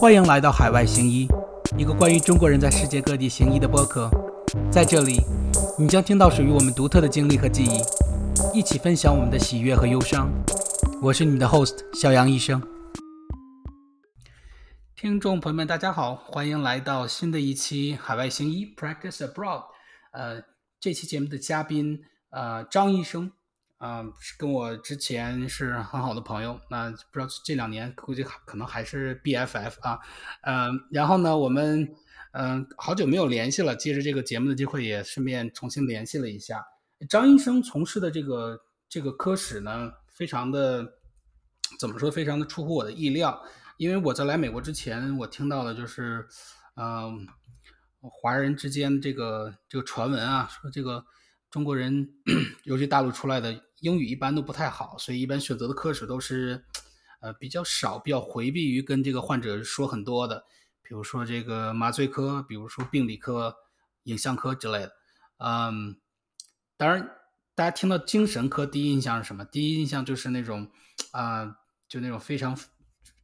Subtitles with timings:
[0.00, 1.28] 欢迎来到海外行医，
[1.76, 4.08] 一个关于中国人在世界各地行医的播客。
[4.72, 5.20] 在这里，
[5.78, 10.32] 你将听到属于我们独特的经历和记忆，一起分享我们的喜悦和忧伤。
[11.02, 12.62] 我是你的 host 小杨医生。
[14.96, 19.64] 听众朋友们，大家好，欢迎来到新的一期海外行医 Practice Abroad。
[20.12, 20.42] 呃，
[20.80, 23.30] 这期节目的嘉宾呃张医生。
[23.80, 24.04] 啊，
[24.36, 29.98] 跟我之前是很好的朋友，那不知道这两年估计可能还是 BFF 啊，
[30.42, 31.88] 嗯，然后呢，我们
[32.32, 36.62] 嗯好久没有联系了，借着这个节目的机会，也顺便重新联系了一下。
[37.08, 40.86] 张医生从事的这个这个科室呢，非常的
[41.78, 43.42] 怎么说，非常的出乎我的意料，
[43.78, 46.28] 因为我在来美国之前，我听到的就是，
[46.76, 47.26] 嗯，
[48.02, 51.02] 华人之间这个这个传闻啊，说这个
[51.50, 52.08] 中国人，
[52.64, 53.64] 尤其大陆出来的。
[53.80, 56.62] 英语一般都不太好，所以一般选择的科室都是，
[57.22, 60.44] 呃，比较少，比较回避于跟这个患者说很多的，
[60.82, 63.56] 比如说这个麻醉科，比如说病理科、
[64.02, 64.92] 影像科之类的。
[65.38, 65.98] 嗯，
[66.76, 67.10] 当然，
[67.54, 69.46] 大家听到精神科第一印象是什么？
[69.46, 70.70] 第一印象就是那种，
[71.12, 71.56] 啊，
[71.88, 72.54] 就那种非常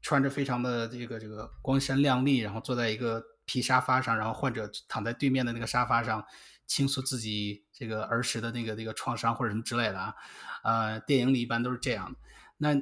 [0.01, 6.25] 穿着非常的这个这个光鲜亮丽，然后坐在一个皮沙发上，然后患者躺在对面的那个沙发上。
[6.67, 10.15] 倾诉自己这个儿时的那个那个创伤或者什么之类的啊，
[10.65, 12.19] 呃，电影里一般都是这样的。
[12.59, 12.75] 那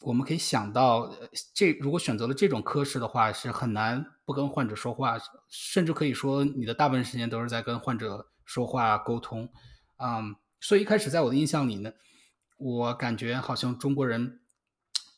[0.00, 1.12] 我们可以想到，
[1.52, 5.16] 这如果选择了这种科室的话，是很难不跟患者说话，
[5.48, 9.48] 甚至可以说你的大部分时间都是在跟患者说话沟通。
[9.98, 11.92] 嗯，所以一开始在我的印象里呢，
[12.58, 14.40] 我感觉好像中国人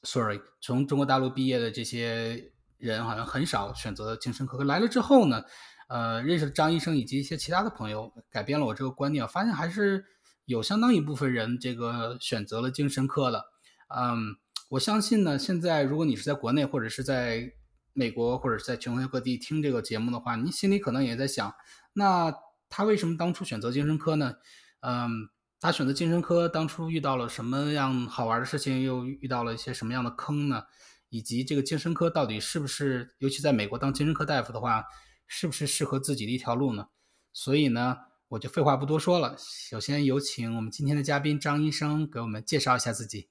[0.02, 4.64] ，sorry，从中国大陆毕业的这些人好像很少选择精神科。
[4.64, 5.44] 来了之后呢？
[5.90, 9.26] 呃，认识张医生以及一些其他的朋友，改变了我这个观念。
[9.26, 10.04] 发现还是
[10.44, 13.46] 有相当一部分人这个选择了精神科的。
[13.88, 14.36] 嗯，
[14.68, 17.54] 我相信呢，现在如果你是在国内或者是在
[17.92, 21.52] 美国或者是在全国各地听这个节目的话，你心里可能也在想，
[21.94, 22.32] 那
[22.68, 24.34] 他为什么当初选择精神科呢？
[24.82, 25.28] 嗯，
[25.60, 30.62] 他选择精神科当初遇到了什么样好玩的事情，又遇到了一些什么样的坑呢？
[31.08, 34.84] 以及这个精神科到底是不是，尤其在美国当精神科大夫的话？
[35.32, 36.88] 是不是适合自己的一条路呢？
[37.32, 37.98] 所以呢，
[38.30, 39.36] 我就废话不多说了。
[39.38, 43.28] 首先有请我们今天的嘉宾张医生给我们介绍一下自己。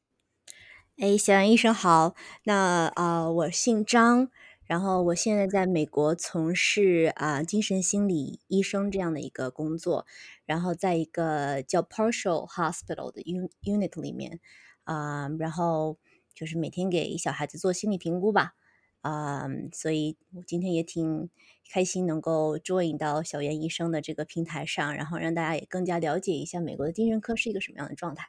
[0.97, 2.15] 哎，小杨医生好。
[2.45, 4.29] 那啊，我姓张，
[4.63, 10.07] 然后我现在在美国从事啊精神心理医生这样的一个工作，
[10.45, 14.39] 然后在一个叫 Partial Hospital 的 unit 里面
[14.85, 15.97] 啊，然后
[16.33, 18.53] 就是每天给小孩子做心理评估吧。
[19.01, 21.29] 啊，所以我今天也挺
[21.71, 28.27] 开心能够 join 到小袁医生的这个平台上，然后让大家也更加了解一下美国的精神科是一个什么样的状态。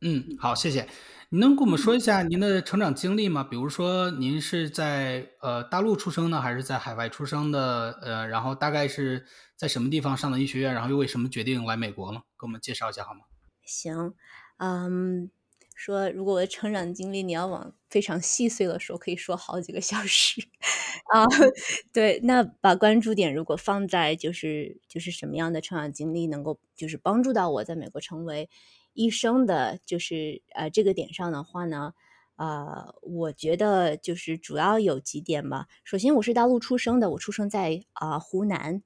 [0.00, 0.86] 嗯，好，谢谢。
[1.30, 3.42] 你能跟我们说一下您的成长经历吗？
[3.42, 7.98] 比如说您是在呃大陆出生呢，还是在海外出生的？
[8.02, 10.74] 呃，然后大概是在什么地方上的医学院？
[10.74, 12.20] 然后又为什么决定来美国呢？
[12.38, 13.20] 给我们介绍一下好吗？
[13.64, 14.14] 行，
[14.58, 15.30] 嗯。
[15.76, 20.42] 说，如果我的成长经历你要往非常细碎的说，可以说好几个小时
[21.12, 21.24] 啊。
[21.92, 28.50] 对，那把关注点如果放在就是就是什么样的成长经历能够就是帮助到我在美国成为
[28.94, 31.94] 医生的，就是呃这个点上的话呢，
[32.34, 35.68] 呃，我觉得就是主要有几点吧。
[35.84, 38.82] 首先，我是大陆出生的，我出生在啊湖南，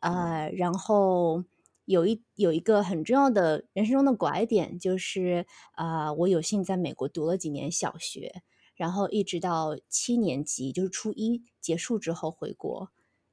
[0.00, 1.44] 呃，然后。
[1.88, 8.42] 有一有一个很重要的人生中的拐点，就是啊，我有幸在美国读了几年小学，
[8.76, 12.90] 然后一直到七年级，就是初一结束之后回国。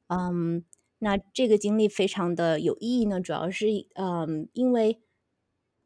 [0.08, 0.66] 嗯，
[1.00, 5.02] 那这个经历非常的有意义呢，主要是嗯，因为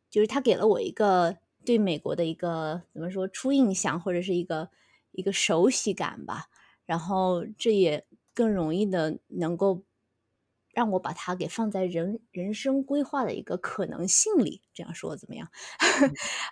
[0.09, 4.69] 就是他给了我一个对美国的一个怎么说初印象，或者是一个
[5.11, 6.45] 一个熟悉感吧。
[6.85, 9.83] 然后这也更容易的能够。
[10.73, 15.49] 让我把它给放在人人生规划的一个可能性里，这样说怎么样？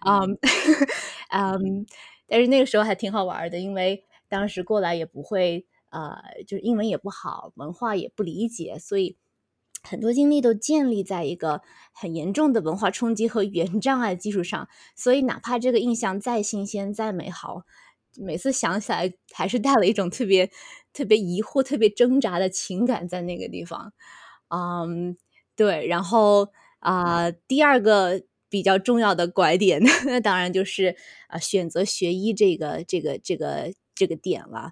[0.08, 0.36] 嗯
[1.30, 1.86] 嗯，
[2.27, 6.16] 但是那个时候还挺好玩的，因为当时过来也不会，呃，
[6.48, 9.18] 就是英文也不好，文化也不理解，所以
[9.83, 11.62] 很多经历都建立在一个
[11.94, 17.63] 很严重的文化冲击和语言障碍基础上，所以哪怕这个印象再新鲜、再美好，
[18.18, 20.51] 每次想起来还是带了一种特别。
[20.95, 23.92] 特别疑惑、特别挣扎的情感在那个地方，
[24.48, 25.18] 嗯，
[25.54, 25.86] 对。
[25.88, 26.48] 然后
[26.80, 28.24] 啊，第二个
[28.56, 30.96] 比较重要的拐点， 那当然就是
[31.28, 34.72] 啊，选择学医这个、这个、这个、这个点了。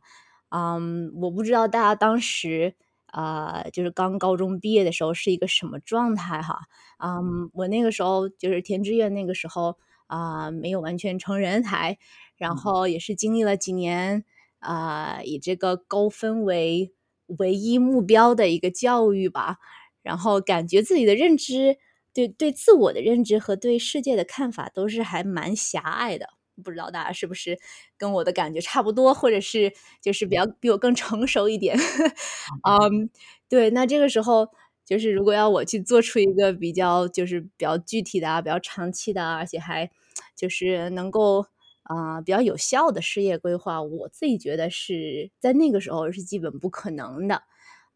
[0.51, 2.75] 嗯，我不知道大家当时
[3.07, 6.61] 啊，就是刚高中毕业的时候是一个什么状态哈。
[7.03, 9.77] 嗯，我那个时候就是填志愿，那个时候
[10.07, 11.97] 啊，没有完全成人才，
[12.37, 14.23] 然后也是经历了几年。
[14.59, 16.93] 啊、以这个高分为
[17.37, 19.57] 唯一目标的一个教育吧。
[20.01, 21.77] 然后感觉自己的认知，
[22.13, 26.27] 对对自我的认知和对世界的看法都是还蛮狭隘的。
[26.63, 27.57] 不知道大家是不是
[27.97, 31.75] 跟我的感觉差不多，或者是就是比较比我更成熟一点？
[32.69, 33.09] 嗯，
[33.49, 34.47] 对，那这个时候
[34.85, 39.89] 就是如果要我去做出一个比较就是比较具体的啊，比较长期的啊，而且还
[40.35, 41.43] 就是能够
[41.83, 47.41] 啊、比较有效的事业规划，我自己觉得是在那个时候是基本不可能的。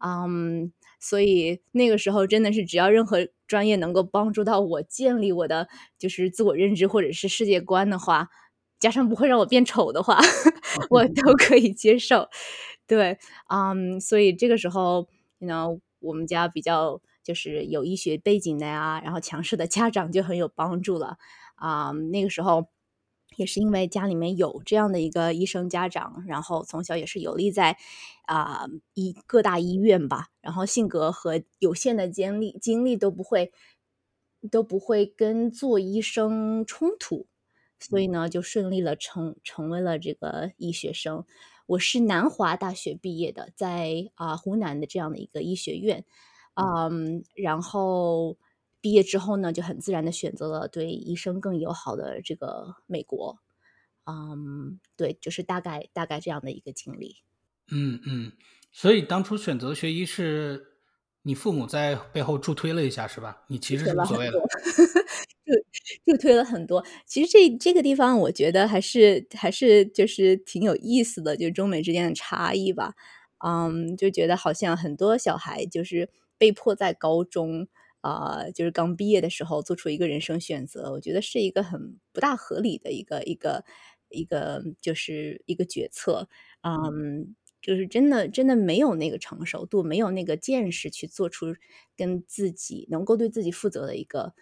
[0.04, 5.68] 嗯，所以那个时候真的是只要任何专业能够帮助到我建立我的
[5.98, 8.28] 就是自我认知或者是世界观的话，
[8.80, 10.18] 加上不会让我变丑的话，
[10.90, 12.28] 我都可以接受。
[12.86, 13.18] 对，
[13.48, 15.08] 嗯，所以这个时候
[15.40, 15.68] 呢，
[16.00, 21.18] 我们家比较就是有医学背景的呀，然后强势的家长就很有帮助了。
[21.56, 22.68] 啊、那个时候
[23.38, 27.78] 也是因为家里面有这样的一个医生家长，然后从小也是游历在
[28.26, 33.52] 啊、医各大医院吧，然后性格和有限的经历经历都不会
[34.50, 37.26] 都不会跟做医生冲突，
[37.78, 41.24] 所以呢，就顺利了成成为了这个医学生。
[41.66, 46.04] 我是南华大学毕业的，在啊、湖南的这样的一个医学院，
[46.54, 48.36] 嗯，然后
[48.80, 53.38] 毕业之后呢，就很自然的选择了对医生更友好的这个美国，
[54.06, 57.16] 嗯，对，就是大概大概这样的一个经历。
[57.70, 58.32] 嗯嗯，
[58.72, 60.64] 所以当初选择学医是
[61.22, 63.44] 你父母在背后助推了一下，是吧？
[63.48, 64.38] 你其实是无所谓的。
[66.04, 66.84] 助推了很多。
[67.06, 72.94] 其实这这个地方我觉得还是还是就是挺有意思的，就中美之间的差异吧。
[73.44, 77.68] 嗯，就觉得好像很多小孩就是被迫在高中
[78.08, 83.64] 啊、就是刚毕业的时候做出一个人生选择，我觉得是一个很不大合理的一个一个
[84.08, 86.28] 一个就是一个决策。
[86.62, 91.54] 嗯，就是真的真的没有那个成熟度，没有那个见识去做出
[91.96, 94.34] 跟自己能够对自己负责的一个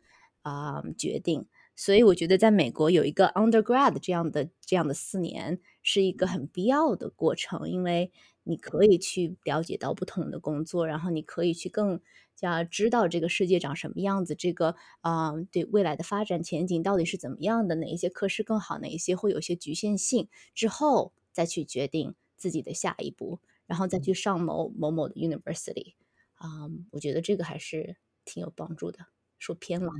[0.42, 1.46] 啊、决定。
[1.78, 8.10] 所以我觉得在美国有一个 undergrad 这样的这样的四年是一个很必要的过程，因为
[8.46, 12.00] 你可以去了解到不同的工作，然后你可以去更
[12.34, 25.94] 加知道这个世界长什么样子，这个啊、对未来的发展前景到底是怎么样的，哪一些科室更好，哪一些会有一些局限性，之后再去决定自己的下一步，然后再去上某某某的 university。
[26.36, 29.06] 啊、我觉得这个还是挺有帮助的。
[29.38, 29.90] 说偏了，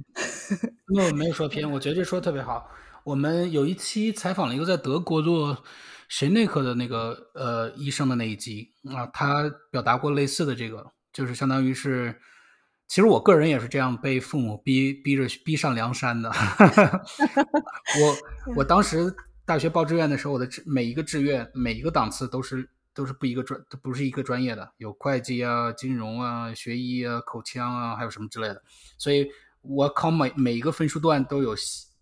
[0.94, 2.70] 那我没有说偏， 我觉得这说的特别好。
[3.04, 5.62] 我们有一期采访了一个在德国做
[6.08, 12.20] 神内科的那个呃医生的那一集啊，他表达过类似的这个，就是相当于是，
[12.86, 16.30] 其实我个人也是这样被父母逼逼着逼上梁山的。
[18.00, 19.12] 我 我当时
[19.44, 28.62] 大学报志愿的时候，我的志每一个志愿每一个档次都是都是不一个专都不是一个专业的，有会计啊、金融啊、学医啊、口腔啊，还有什么之类的。
[28.98, 29.28] 所以
[29.62, 31.54] 我考每每一个分数段都有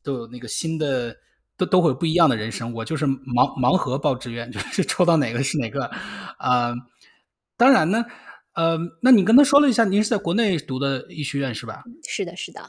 [0.03, 1.17] 都有那个新的，
[1.57, 2.73] 都都会有不一样的人生。
[2.73, 5.85] 我就是盲盲盒报志愿，就是抽到哪个是哪个。
[6.39, 6.75] 啊、
[7.57, 8.05] 当然呢，
[8.55, 11.83] 呃，那你跟他说了一下，您是在国内读的医学院是吧？
[12.09, 12.61] 是的，是的，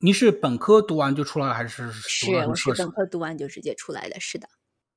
[0.00, 2.90] 您是本科读完就出来了，还是是我是本？
[2.90, 4.48] 科读完就直接出来的，是的，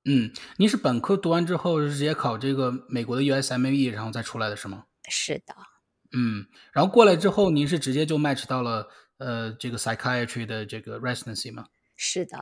[0.05, 4.83] 嗯，您是本科读完之后是直接考这个美国的 USMLE，然后再出来的是吗？
[5.09, 5.55] 是的，
[6.13, 8.87] 嗯，然后过来之后，您是直接就 match 到了
[9.17, 11.65] 呃这个 psychiatry 的这个 residency 吗？
[11.97, 12.37] 是的。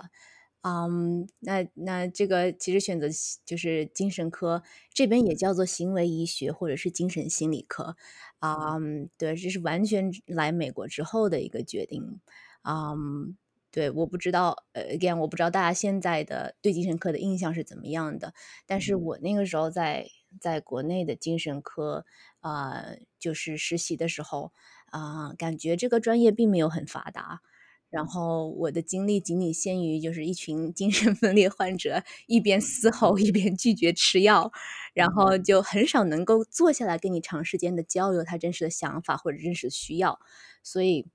[0.61, 3.07] 嗯，那那这个其实选择
[3.45, 4.61] 就是精神科，
[4.93, 7.95] 这边也叫做行为医学或者是精神心理科。
[8.41, 12.19] 嗯，对，这是完全来美国之后的一个决定。
[12.63, 13.37] 嗯，
[13.71, 18.33] 对，我不知道，呃，again，我不知道大家现在的对精神科的印象是怎么样的，
[18.65, 20.07] 但是我那个时候在
[20.41, 22.05] 在国内的精神科，
[22.41, 24.51] 呃，就是实习的时候，
[24.87, 27.41] 啊、感觉这个专业并没有很发达。
[27.89, 34.51] 然后我的经历仅仅限于就是一群精神分裂患者一边嘶吼一边拒绝吃药，
[34.93, 40.19] 然后就很少能够坐下来跟你长时间的交流他真实的想法或者真实的需要，
[40.61, 41.07] 所以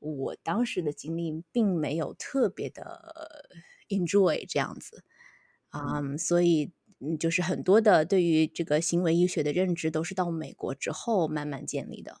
[0.00, 3.48] 我当时的经历并没有特别的
[3.88, 5.04] enjoy 这样子，
[5.70, 12.18] 嗯，所以嗯就是很多的对于这个行为医学的认知都是到美国之后慢慢建立的。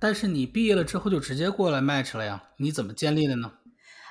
[0.00, 2.42] 但是你毕业了之后就直接过来 match 了呀？
[2.56, 3.52] 你怎么建立的呢？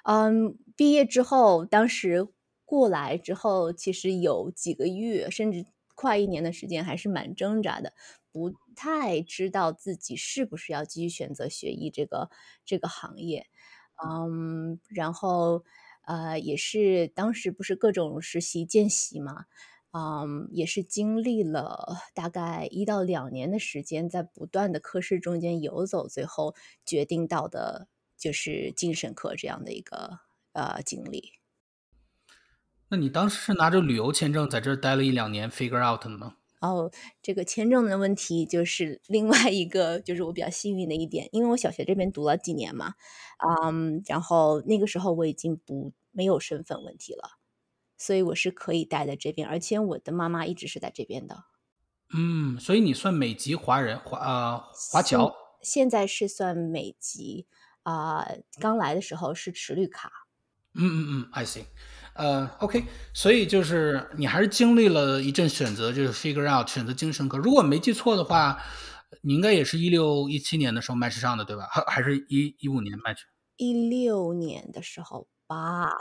[0.06, 2.28] 嗯，毕业之后，当时
[2.66, 5.66] 过来之后，其实有几个月，甚至
[5.96, 7.94] 快一年的时间，还是蛮挣扎的，
[8.32, 12.30] 不太知道自己是不是要继续选择学医这个
[12.66, 13.48] 这个行业。
[14.02, 15.66] 嗯，然后
[16.08, 19.46] 呃，也是当时不是各种实习见习嘛，
[19.92, 26.54] 嗯，也是经历了大概一到两年的时间，在不断的科室中间游走，最后
[26.86, 30.20] 决定到的就是精神科这样的一个
[30.54, 31.34] 呃经历。
[32.90, 36.36] 那你当时是拿着旅游签证在这儿待了一两年，figure out 吗？
[36.60, 36.92] 哦，
[37.22, 42.96] 这个签证的问题就是另外一个，就是我比较幸运的一点，因为我小学这边读了几年嘛，
[43.64, 47.39] 嗯，然后那个时候我已经不没有身份问题了，
[48.00, 51.44] 所以我是可以待在这边，而且我的妈妈一直是在这边的。
[52.12, 55.36] 嗯，所以你算美籍华人，华呃华侨。
[55.62, 57.46] 现在是算美籍
[57.84, 58.26] 啊，
[58.60, 60.10] 刚来的时候是持绿卡。
[60.74, 61.66] 嗯嗯嗯，I see。
[62.14, 67.38] 呃，OK，所以就是你还是经历了一阵选择，就是 figure out 选择精神科。
[67.38, 68.62] 如果没记错的话，
[69.22, 71.68] 你应该也是一六一七年的时候 match 上的，对吧？
[71.70, 73.20] 还还是一一五年 match？
[73.58, 75.92] 一六年的时候吧，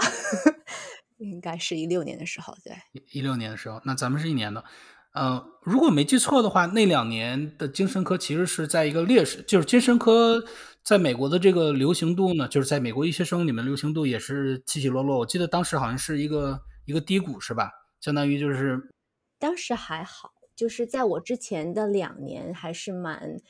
[1.18, 2.74] 应该是一六年的时候，对。
[3.12, 4.64] 一六年的时候，那咱们是一年的。
[5.12, 10.44] 呃，如果没记错的话，那两年的精神科其实是在一个劣势，就是精神科。
[10.84, 15.18] 在美国的这个流行度呢，就是在美国医学生里面流行度也是起起落落。
[15.18, 17.70] 我记得当时好像是一个一个低谷，是吧？
[18.00, 18.92] 相当于就是
[19.38, 23.40] 当时还好，就是在我之前的两年还是蛮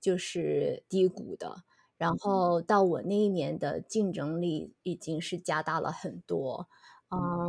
[0.00, 1.62] 就是低谷的。
[1.96, 6.68] 然后到我那一年的竞争力已经是加大了很多。
[6.68, 6.81] 嗯，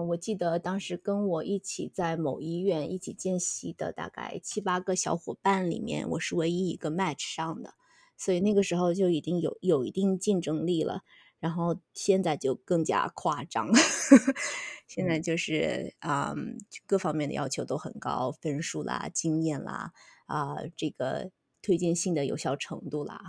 [0.07, 7.73] 我记得当时跟我一起在某医院一起见习的大概七八个小伙伴里面，我是唯一一个 match 上的。
[8.15, 11.03] 所以那个时候就已经有有一定竞争力了，
[11.39, 13.71] 然后现在就更加夸张，
[14.87, 16.35] 现在就是啊，
[16.85, 19.93] 各方面的要求都很高，分数啦、经验啦、
[20.25, 23.19] 啊这个推荐信的有效程度啦，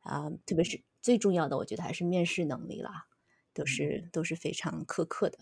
[0.00, 3.06] 啊，特别是最重要的，我觉得还是面试能力啦，
[3.52, 5.38] 都是都是非常苛刻的。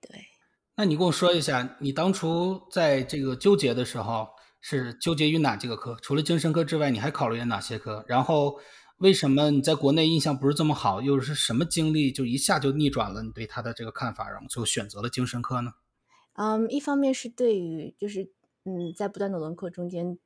[0.00, 0.26] 对，
[0.76, 4.28] 那你跟我说一下，你当初在这个纠结的时候。
[4.62, 5.96] 是纠结于哪几个科？
[6.02, 8.04] 除了精神科之外，你还考虑了哪些科？
[8.06, 8.60] 然后
[8.98, 11.00] 为什么你在国内印象不是这么好？
[11.00, 15.72] 又是什么经历就一下就逆转了你对他的这个看法，然后就选择了精神科呢？
[16.34, 18.30] 嗯，一方面是对于就是
[18.64, 20.18] 嗯，在不断的轮廓中间，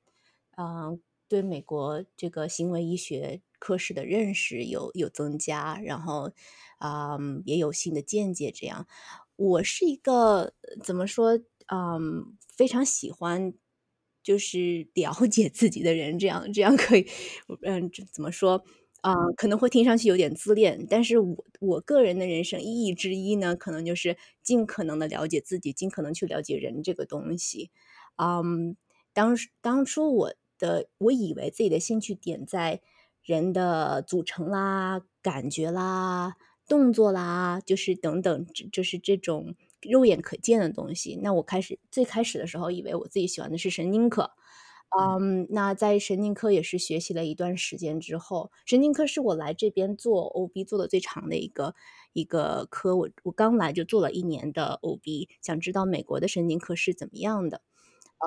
[0.56, 6.32] 嗯，对美国这个行为医学科室的认识有有增加，然后
[6.80, 8.50] 嗯也有新的见解。
[8.50, 8.88] 这样，
[9.36, 11.38] 我是一个怎么说？
[11.66, 13.54] 嗯，非常喜欢。
[14.22, 17.06] 就是了解自己的人，这样这样可以，
[17.60, 18.64] 嗯，怎么说
[19.02, 19.12] 啊？
[19.36, 27.70] 可能会听上去有点自恋，但是我我个人的人生意义之一呢，可能就是尽可能的了解自己，尽可能去了解人这个东西。
[28.16, 28.78] 嗯，
[29.12, 32.80] 当当初我的我以为自己的兴趣点在
[33.22, 36.36] 人的组成啦、感觉啦、
[36.68, 39.54] 动作啦，就是等等，就是这种。
[39.86, 44.30] 肉眼可见的东西，那我开始最开始的时候，以为我自己喜欢的是神经科，
[44.98, 51.74] 嗯，那在神经科也是学习了一段时间之后，神经科是我来这边做 OB 做的最长的一个
[52.14, 57.60] 一个科，我我刚来就做了一年的 OB，想知道美国的神经科是怎么样的，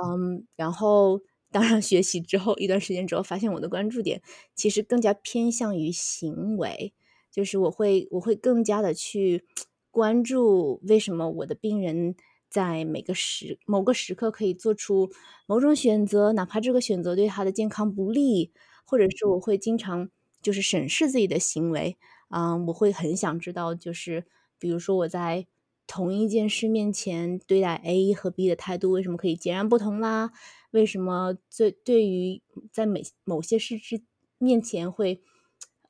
[0.05, 4.21] 嗯，然后当然学习之后一段时间之后，发现我的关注点
[4.53, 6.93] 其实更加偏向于行为，
[7.37, 9.45] 就是我会我会更加的去。
[9.89, 12.15] 关注为什么我的病人
[12.49, 15.09] 在每个时某个时刻可以做出
[15.47, 18.51] 某种选择，哪怕这个选择对他的健康不利，
[18.85, 21.97] 或者是我会经常就是审视自己的行为，
[22.29, 24.25] 嗯，我会很想知道，就是
[24.59, 25.47] 比如说我在
[25.87, 30.31] 同一件事面前对待 A 和 B 的态度为什么可以截然不同啦？
[30.69, 34.03] 为什么最对于在每某些事之
[34.37, 35.23] 面前会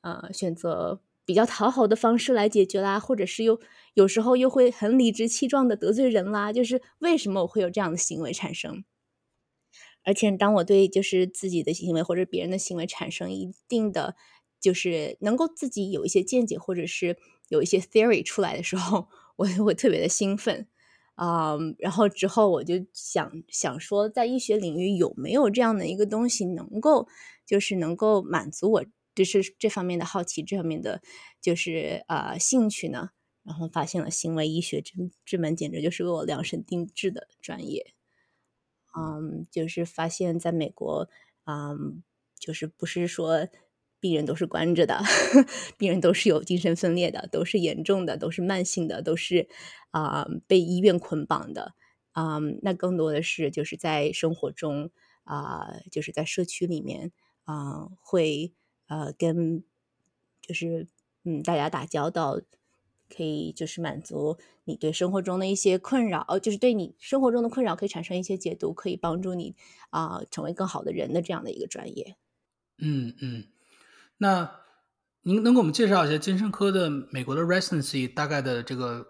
[0.00, 1.02] 呃选择？
[1.28, 3.60] 比较讨好的方式来解决啦，或者是又
[3.92, 8.82] 有时候又会很理直气壮的得罪人啦，就是为什么我会有这样的行为产生？
[10.04, 14.16] 而且当我对就是自己的行为或者别人的行为产生一定的
[14.58, 17.18] 就是能够自己有一些见解或者是
[17.50, 20.66] 有一些 theory 出来的时候，我就会特别的兴奋
[21.16, 27.06] 啊，然后之后我就想想说，在医学领域有没有这样的一个东西能够
[27.44, 28.84] 就是能够满足我。
[29.24, 31.02] 就是这方面的好奇，这方面的
[31.40, 33.10] 就是啊兴趣呢，
[33.44, 34.92] 然后发现了行为医学这
[35.24, 37.94] 这门简直就是为我量身定制的专业。
[38.96, 41.08] 嗯，就是发现在美国，
[41.46, 42.02] 嗯，
[42.38, 43.48] 就是不是说
[44.00, 45.00] 病人都是关着的，
[45.78, 49.48] 病人都是有精神分裂的，都是严重的，都是慢性的，都是
[49.90, 51.74] 啊被医院捆绑的。
[52.14, 54.90] 嗯，那更多的是就是在生活中
[55.24, 57.12] 啊，就是在社区里面
[57.44, 58.54] 啊会。
[58.88, 59.62] 呃，跟
[60.40, 60.88] 就是
[61.24, 62.40] 嗯，大家打交道，
[63.08, 69.54] 可以就是满足你对生活中的一些困扰，就是对你生活中的困扰可以产生一些解读，可以帮助你
[69.90, 72.16] 啊、成为更好的人的这样的一个专业。
[72.78, 73.44] 嗯嗯，
[74.18, 74.60] 那
[75.22, 79.06] 您能给我们介绍一下精神科的美国的 residency 大概的这个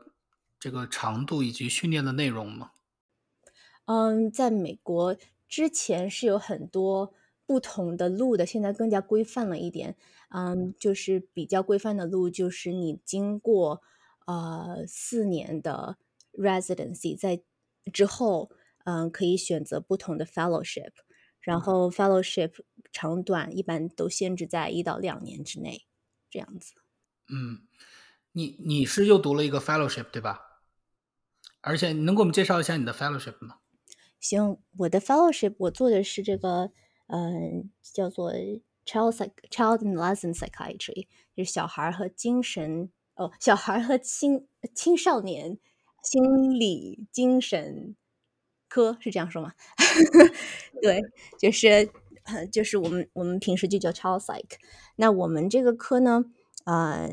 [0.58, 2.72] 这个长度以及训练的内容吗？
[3.84, 5.16] 嗯，在美国
[5.48, 7.12] 之前是有很多
[7.48, 9.96] 不同的路的，现在更加规范了一点。
[10.28, 13.80] 嗯，就是比较规范的路，就是你经过
[14.26, 15.96] 呃四年的
[16.34, 17.40] residency，在
[17.90, 18.50] 之后，
[18.84, 20.92] 嗯，可以选择不同的 fellowship，
[21.40, 22.52] 然后 fellowship
[22.92, 25.86] 长短一般都限制在一到两年之内，
[26.28, 26.74] 这样子。
[27.30, 27.66] 嗯，
[28.32, 30.42] 你你是又读了一个 fellowship 对吧？
[31.62, 33.60] 而且你能给我们介绍一下你的 fellowship 吗？
[34.20, 36.70] 行，我的 fellowship 我做的是这个，
[37.08, 38.32] 嗯、叫做
[38.84, 45.58] child psych child and adolescent psychiatry，就是小孩和精神哦，小孩和青青少年
[46.02, 47.96] 心理精神
[48.68, 49.52] 科是这样说吗？
[50.80, 51.02] 对，
[51.38, 51.90] 就是
[52.52, 54.56] 就是我们我们平时就叫 child psych。
[54.96, 56.24] 那我们这个科呢，
[56.64, 57.10] 呃，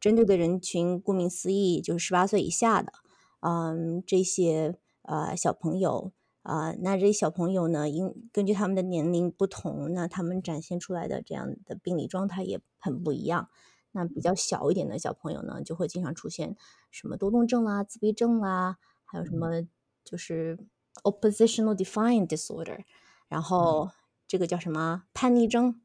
[0.00, 2.92] 针对的人群顾名思义就是十八岁以下的，
[3.40, 6.12] 嗯，这些呃小朋友。
[6.42, 13.48] 啊、那这些小朋友呢，因根据他们的年龄不同，那他们展现出来的这样的病理状态也很不一样。
[13.92, 16.56] 那比较小一点的小朋友呢，就会经常出现
[16.90, 19.62] 什么多动症啦、自闭症啦，还有什么
[20.02, 20.58] 就是
[21.04, 22.84] oppositional defiant disorder，
[23.28, 23.90] 然后
[24.26, 25.80] 这个叫什么叛逆症，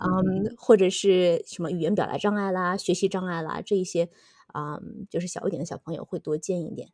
[0.00, 4.08] 嗯，或者是什么语言表达障碍啦、学习障碍啦，这一些，
[4.54, 6.88] 嗯，就是小一点的小朋友会多见一点。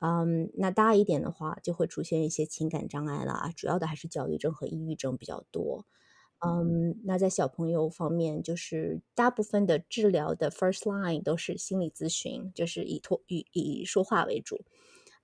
[0.00, 5.86] 嗯，那大一点的话，就会出现一些情感障碍啦，主要的还是焦虑症和抑郁症比较多。
[6.38, 14.64] 嗯，那在小朋友方面，就是大部分的治疗的 first line 都是心理咨询，就是以托以以说话为主。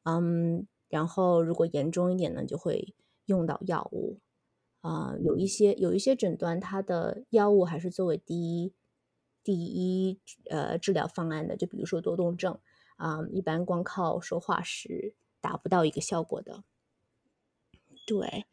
[0.05, 4.21] 嗯，然后如果严重一点呢，就会用到药物。
[4.83, 8.73] 啊、有一些有一些诊断，它的药物还是作为第一
[9.43, 12.57] 第一呃治疗方案的，就比如说多动症。
[12.97, 16.65] 啊、一般光靠说话是达不到一个效果的。
[18.07, 18.47] 对，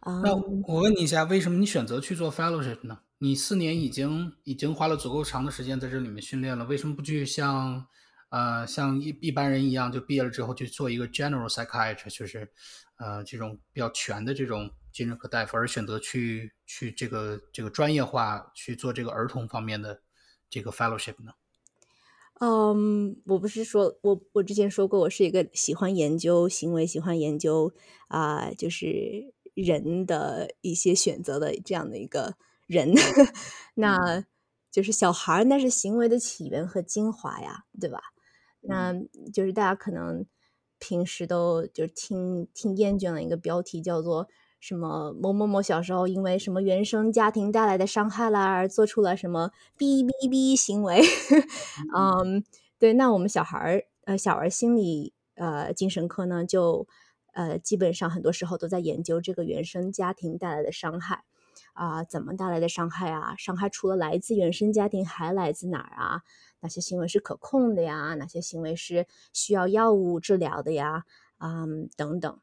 [0.00, 0.34] 啊、那
[0.66, 3.00] 我问你一下，为什么你选择去做 fellowship 呢？
[3.18, 7.86] 你四年已经已经花了足够长的时间在这里面训练了，为什么不去像
[8.28, 12.52] 呃像一一般人一样，就毕业了之后去做一个 general psychiatrist，就是
[12.96, 20.02] 呃这种比较全的这种精神科大夫，而选择去去这个这个专业化去做这个儿童方面的
[20.50, 21.32] 这个 fellowship 呢？
[22.46, 27.72] 嗯，我不是说我我之前说过，我是一个喜欢研究行为、喜欢研究
[28.08, 32.34] 啊、就是人的一些选择的这样的一个
[32.66, 32.92] 人。
[33.74, 34.22] 那
[34.70, 38.00] 就是小孩儿，那是行为的起源和精华呀，对吧？
[38.60, 38.92] 那
[39.32, 40.26] 就是大家可能
[40.78, 44.28] 平时都就是听听厌倦了一个标题，叫做
[44.66, 51.02] 什么某某某小时候因为什么原生家庭带来的伤害啦，而做出了什么哔哔哔行为。
[51.94, 52.42] 嗯，
[52.78, 56.88] 对，那我们小孩儿呃小儿心理呃精神科呢，就
[57.34, 61.24] 呃基本上很多时候都在研究这个原生家庭带来的伤害。
[61.74, 63.34] 啊、怎么带来的伤害啊？
[63.36, 66.22] 伤害除了来自原生家庭，还来自哪儿啊？
[66.60, 68.14] 哪些行为是可控的呀？
[68.14, 71.04] 哪些行为是需要药物治疗的呀？
[71.38, 72.40] 嗯，等等。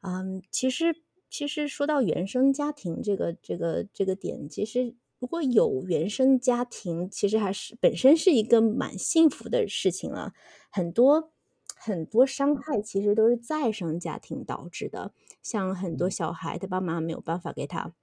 [0.00, 0.96] 嗯，其实
[1.32, 10.34] 其实说到原生家庭这个这个这个点，其实如果有原生家庭，其实还是本身是一个蛮幸福的事情了。
[10.70, 11.32] 很多
[11.74, 17.94] 很多伤害其实都是再生家庭导致的，像很多小孩，他爸妈没有办法给他。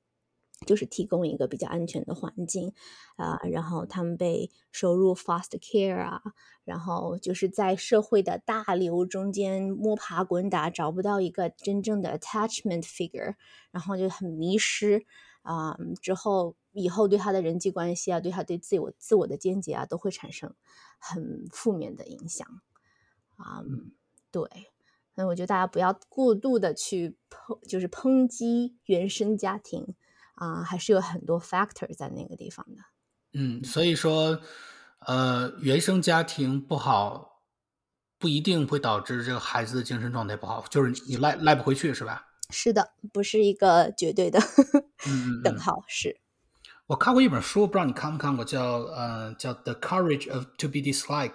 [0.66, 2.74] 就是提供一个比较安全的环境，
[3.16, 6.22] 啊、然后他们被收入 foster care 啊，
[6.66, 13.36] 然后就是在社会的大流中间摸爬滚打，找不到一个真正的 attachment figure，
[13.72, 15.06] 然后就很迷失
[15.42, 20.54] 啊、之后以后对他的人际关系啊，对他对自我自我的见解啊，都会产生
[21.00, 22.62] 很负面的影响
[23.38, 23.64] 啊、
[24.32, 24.44] 对。
[25.16, 29.96] 所以我觉得大家不要过度的去抨，就是抨击原生家庭
[30.40, 32.82] 啊、还是有很多 factor 在那个地方的。
[33.34, 34.42] 嗯，所以说，
[35.00, 37.44] 呃，原生家庭不好，
[38.18, 42.26] 不一定会导致这个孩子的精神状态不好，就是你赖赖不回去，是吧？
[42.50, 44.40] 是的，不是一个绝对的
[45.06, 45.60] 嗯嗯等嗯。
[45.62, 46.20] 号，是。
[46.88, 51.30] 我看过一本书，不知道你看没看过，叫呃叫《The Courage of to be Disliked》，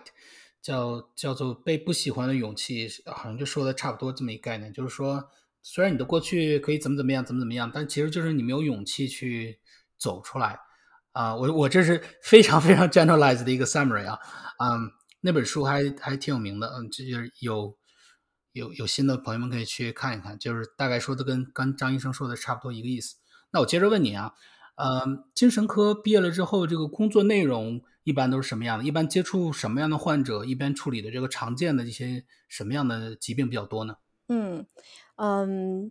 [0.61, 5.31] 叫叫做被不喜欢的勇气，好像就说的差不多这么一个概念，就是说，
[5.67, 9.59] 虽然你的过去可以怎么怎么样，怎么怎么样，但其实就是你没有勇气去
[9.99, 10.61] 走出来。
[11.13, 14.19] 啊、我我这是 非常非常 generalized 的一个 summary 啊，
[14.59, 14.91] 嗯，
[15.23, 17.79] 那本书还还挺有名的，嗯，就是有
[18.53, 23.17] 有有新的朋友们可以去看一看，就是大概说的跟刚张医生说的差不多一个意思。
[23.53, 24.35] 那我接着问你啊，
[24.77, 28.85] 呃，精神科毕业了之后，这个工作内容一般都是什么样的？
[28.85, 30.45] 一般接触什么样的患者？
[30.45, 33.97] 一般处理的这个常见的一些什么样的疾病比较多呢？
[34.29, 34.67] 嗯
[35.17, 35.91] 嗯。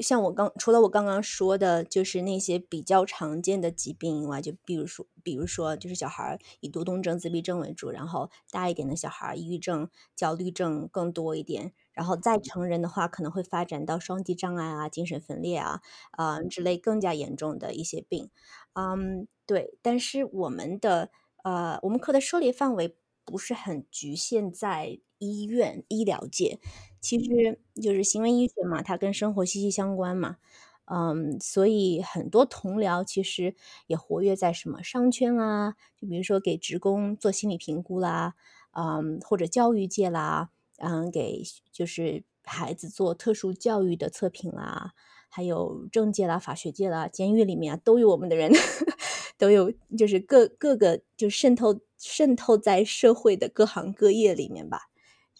[0.00, 15.80] 像我刚除了我刚刚说的，就是那些比较常见的疾病以外，就比如说，比如说，就是小孩以多动症、自闭症为主，然后大一点的小孩，抑郁症、焦虑症更多一点，然后再成人的话，可能会发展到双极障碍啊、精神分裂啊
[16.12, 18.30] 啊之类更加严重的一些病。
[18.74, 21.10] 嗯，对，但是我们的
[21.42, 26.58] 呃，我们科的涉猎范围不是很局限在医院医疗界。
[27.00, 30.36] 其实就是行为医学嘛，它跟生活息息相关嘛，
[30.84, 33.56] 嗯，所以很多同僚其实
[33.88, 38.34] 也活跃在什么商圈啊，就比如说给职工做心理评估啦，
[38.72, 44.92] 嗯，或者教育界啦，嗯，给就是孩子做特殊教育的测评啦，
[45.28, 48.52] 还有政界啦、法学界啦、监狱里面啊都有我们的人，
[49.36, 54.88] 都有，就是各各个就渗透渗透在社会的各行各业里面吧，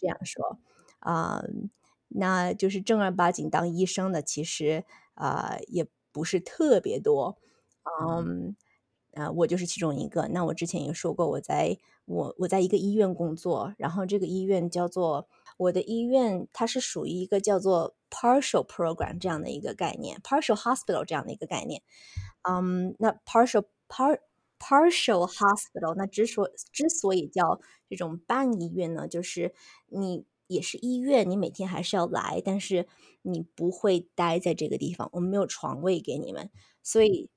[0.03, 0.59] 这样说。
[0.99, 1.41] 啊，
[2.09, 4.83] 那就是正儿八经当医生的，其实
[5.15, 7.37] 啊也不是特别多，
[8.01, 8.55] 嗯，
[9.13, 10.27] 啊，我就是其中一个。
[10.27, 21.81] 那我之前也说过，我在我我在一个医院工作，然后这个医院叫做我的医院，它是属于一个叫做 partial program 这样的一个概念，partial hospital 这样的一个概念。
[22.47, 24.19] 嗯，那 partial part
[24.59, 29.53] partial hospital，那之所之所以叫这种半医院呢，就是
[29.93, 30.25] 你。
[30.47, 32.85] 也是医院，你每天还是要来，但是
[33.23, 36.51] 你不会待在这个地方，我们没有床位给你们，
[36.83, 37.29] 所以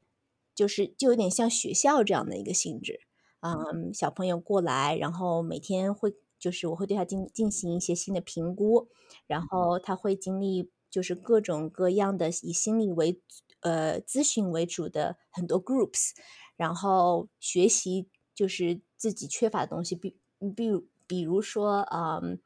[0.54, 3.00] 就是就有点像学校这样的一个性质。
[3.40, 8.88] 嗯，小朋友过来，然后每天会就是我会对他进进行一些新的评估，
[9.26, 13.22] 然后他会经历就是各种各样的以心理为
[13.60, 16.10] 呃咨询为主的很多 groups，
[16.56, 20.18] 然后学习就是自己缺乏的东西，比
[20.54, 22.40] 比如比如说嗯。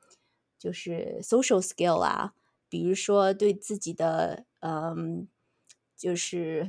[0.61, 2.35] 就是 social skill 啊，
[2.69, 5.27] 比如说对自己的，嗯，
[5.97, 6.69] 就是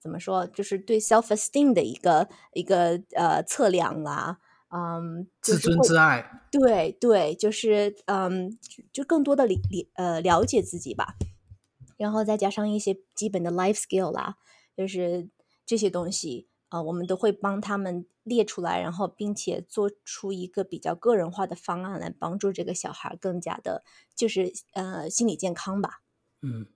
[0.00, 4.38] 怎么说，就是对 self esteem 的一个一个呃测量啦，
[4.70, 8.58] 嗯，自尊自爱，对对，就是嗯，
[8.90, 11.16] 就更多的理理呃了解自己吧，
[11.98, 14.36] 然后再加上一些基本的 life skill 啦，
[14.74, 15.28] 就是
[15.66, 16.48] 这些东西。
[16.68, 23.84] 啊，我们都会帮他们列出来，然后并且做出一个比较个人化的方案来帮助这个小孩更加的，
[24.16, 26.00] 就是呃心理健康吧。
[26.42, 26.66] 嗯，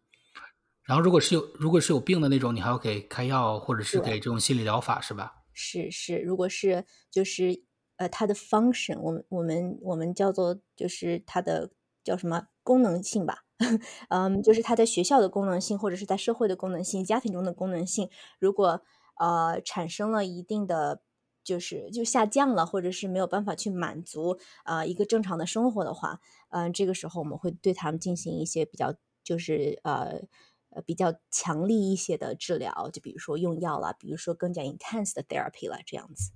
[0.85, 5.43] 然后如果是有如果是有病的那种，你还要给开药或者是给这种心理疗法是吧？
[5.53, 7.65] 是是，如果是就是
[7.97, 11.73] 呃他的 function，我们我们我们叫做就是他的
[12.05, 13.45] 叫什么功能性吧？
[14.09, 18.85] 嗯，就是他在学校的功能性，或者是在社会的功能性、家庭中的功能性，如果。
[19.21, 21.03] 呃，产生了一定的，
[21.45, 30.23] 就是就下降了，或者是没有办法去满足呃一个正常的生活的话，嗯，这个时候我们会对他们进行一些比较，就是呃
[30.71, 36.33] 呃比较强力一些的治疗，就比如说用药了，比如说更加 intense 的 therapy 了，这样子。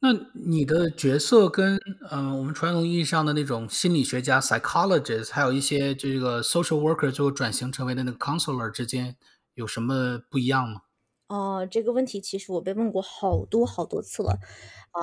[0.00, 1.78] 那你的角色跟
[2.10, 9.16] 嗯我们传统意义上的那种心理学家 psychologist，还有一些这个 social worker 最后转型成为的那个 counselor 之间
[9.54, 10.82] 有什么不一样吗？
[11.30, 14.38] 哦，这个问题其实我被问过好多好多次了，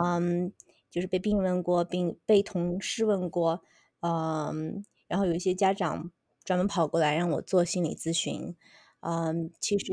[0.04, 0.54] 嗯，
[0.92, 3.62] 就是被病人问过，并被同事问过，
[4.02, 6.12] 嗯，然后有一些家长
[6.44, 8.56] 专门跑过来让我做心理咨询，
[9.02, 9.86] 嗯，其实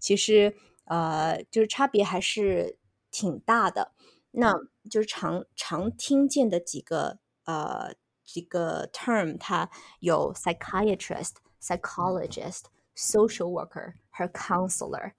[0.00, 2.78] 其实呃，就是差别还是
[3.12, 3.92] 挺大的，
[4.32, 4.52] 那
[4.90, 7.94] 就是常常听见的几个呃
[8.24, 9.70] 几个 term，它
[10.00, 12.62] 有 psychiatrist、psychologist、
[12.96, 15.12] social worker 和 counselor。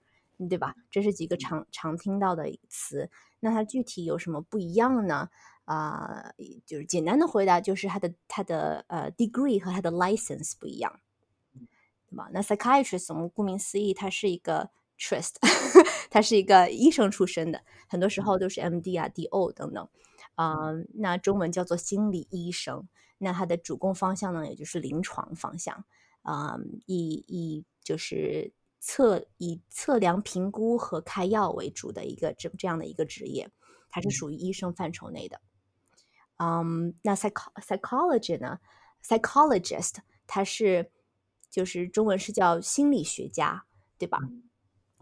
[0.46, 0.74] 对吧？
[0.90, 3.10] 这是几个常常听到的词。
[3.40, 5.28] 那它具体有什么不一样呢？
[5.64, 6.32] 啊，
[6.64, 11.00] 就是简单的回答，就是它的它的呃 degree 和它的 license 不一样，
[12.08, 12.28] 对吧？
[12.32, 15.34] 那 psychiatrist 我们顾名思义，它是一个 trust，
[16.10, 19.88] 它是一个医生出身的，很多时候都是 MD 啊、DO 等等。
[20.36, 22.88] 啊，那中文叫做心理医生。
[23.18, 25.84] 那它的主攻方向呢，也就是临床方向。
[26.22, 28.52] 啊，以以就是。
[28.78, 33.50] 测以测量、评估和开药为主的一个这这样的一个职业，
[33.90, 35.40] 它是属于医生范畴内的。
[36.36, 38.58] 嗯，那 psych psychology 呢
[39.02, 40.90] ？psychologist 它是
[41.50, 43.64] 就是中文是叫心理学家，
[43.98, 44.18] 对吧？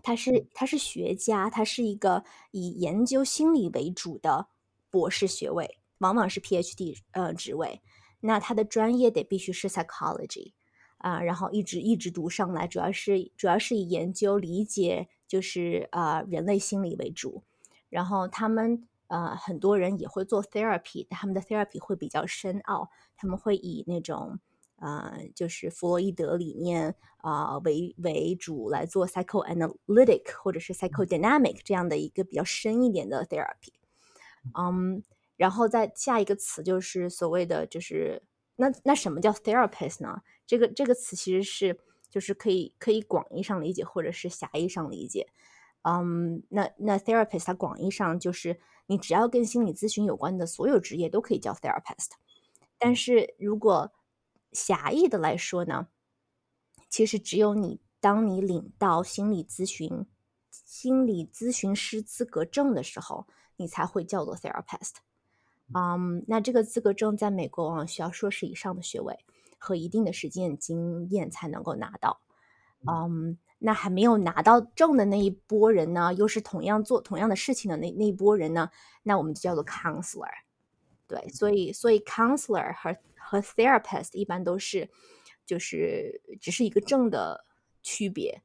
[0.02, 4.46] 他是他是学家，他是一个以研究心理为主的
[4.88, 7.82] 博士学位，往往是 PhD 呃职位。
[8.20, 10.52] 那他的专业得必须是 psychology
[10.98, 17.42] 啊，然后一直一直读上来，主要是主要是以研究理解就是啊人类心理为主。
[17.88, 24.38] 然后他们呃很多人也会做 therapy，他们的 therapy 会比较深奥，他们会以那种
[24.76, 33.72] 呃就是弗洛伊德理念啊为为主来做 psychoanalytic 或者是 psychodynamic 这样的一个比较深一点的 therapy。
[34.58, 35.02] 嗯。
[35.38, 38.22] 然后再下一个词就是所谓的，就是
[38.56, 40.22] 那那什么叫 therapist 呢？
[40.46, 41.78] 这个这个词其实是
[42.08, 45.28] 就是可以可以广义上理解，或者是狭义上理解。
[45.82, 52.10] 嗯，那那 therapist 它广义上就是你只要跟心理咨询有关的所有职业都可以叫 therapist。
[52.78, 53.92] 但是如果
[54.52, 55.88] 狭义的来说呢，
[56.88, 60.06] 其实只有你当你领到心理咨询
[60.50, 64.94] 心理咨询师资格证的时候，你才会叫做 therapist。
[65.74, 69.18] 嗯，那这个资格证在美国往往需要硕士以上的学位
[69.58, 72.20] 和一定的实践经验才能够拿到。
[72.88, 78.70] 嗯，那还没有拿到证的那一波人呢，又是同样做同样的事情的那那一波人呢，
[79.02, 80.30] 那我们就叫做 counselor。
[81.08, 84.88] 对，所以所以 counselor 和和 therapist 一般都是
[85.44, 87.44] 就是只是一个证的
[87.82, 88.42] 区别。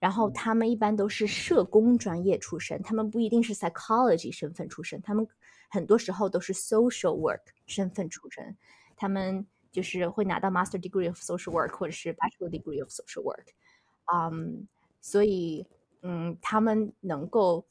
[0.00, 5.26] 然后他们一般都是社工专业出身，他们不一定是 psychology 身份出身，他们
[5.70, 8.54] 很多时候都是 social work 身份出身，
[8.96, 13.48] 他们就是会拿到 master degree of social work 或者是 bachelor degree of social work，
[14.14, 14.68] 嗯，
[15.00, 15.66] 所以
[16.02, 17.66] 嗯，他们能够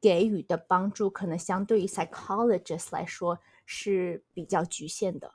[0.00, 5.32] 给予的帮助可能相对于 psychologist 来说是比较局限的。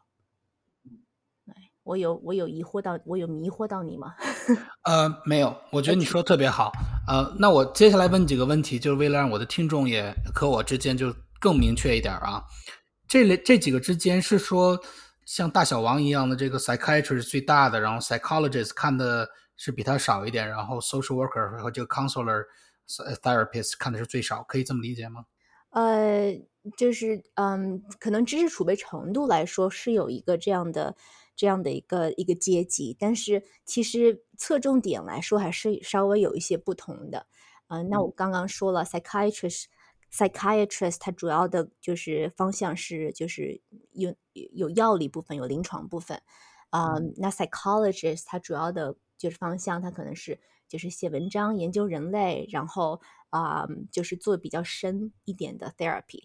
[1.84, 4.16] 我有我有疑惑到，我有迷惑到你吗？
[4.88, 6.72] 呃，没有，我觉得你说的特别好。
[7.06, 12.42] 呃，那我接下来问几个问题，就是为了让我的听众也和我之间就更明确一点啊。
[13.06, 14.80] 这类这几个之间是说
[15.26, 22.46] 像大小王一样的这个 psychiatrist 是最大的，然后 psychologist 看的是比他少一点，然后 social worker 和这个 counselor
[23.22, 25.26] therapist 看的是最少，可以这么理解吗？
[25.70, 26.34] 呃，
[26.78, 30.96] 就是嗯，可能知识储备程度来说是有一个这样的。
[31.36, 37.26] 这样的一个一个阶级，但是其实侧重点来说还是稍微有一些不同的。
[37.70, 38.86] 嗯，那我刚刚说了
[40.14, 43.60] ，psychiatrist，psychiatrist 它主要的就是方向是就是
[43.92, 46.22] 有有药理部分，有临床部分。
[46.70, 56.24] 嗯，那 psychologist 它主要的就是方向，它可能是就是写文章研究人类，然后啊就是做比较深一点的 therapy。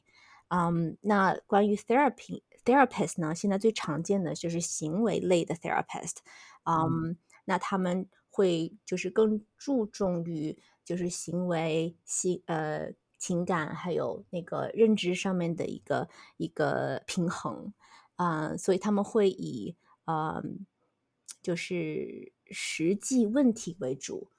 [0.49, 2.43] 嗯，那关于 therapy。
[2.65, 6.17] therapist 呢，现在最常见的就是行为类的 therapist，
[6.65, 17.73] 嗯，那他们会就是更注重于就是行为、心呃情感还有那个认知上面的一个一个平衡，
[18.17, 19.77] 啊，所以他们会以
[20.07, 20.67] 嗯
[21.43, 24.31] 就是实际问题为主，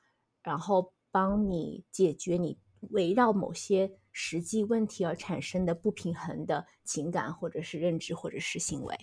[0.42, 2.58] 然后帮你解决你
[2.92, 4.00] 围绕某些。
[4.12, 8.96] 实际问题而产生的不平衡的情感，或者是认知，或者是行为。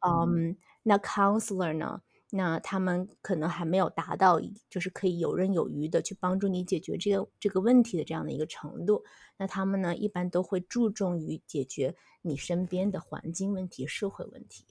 [0.00, 2.00] 嗯，那 counselor 呢？
[2.30, 9.04] 那他们可能还没有达到，就是可以游刃有余的去帮助你解决这个这个问题的这样的一个程度。
[9.38, 14.64] 那他们呢，一般都会注重于解决你身边的环境问题、社会问题。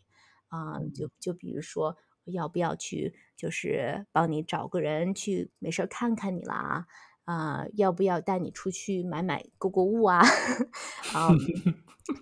[0.47, 6.87] 啊，就就比如说，要不要去，就是帮你找个人去没事看看你啦。
[7.25, 10.19] 啊，要不要带你出去买买购购物啊？
[11.13, 11.29] 啊，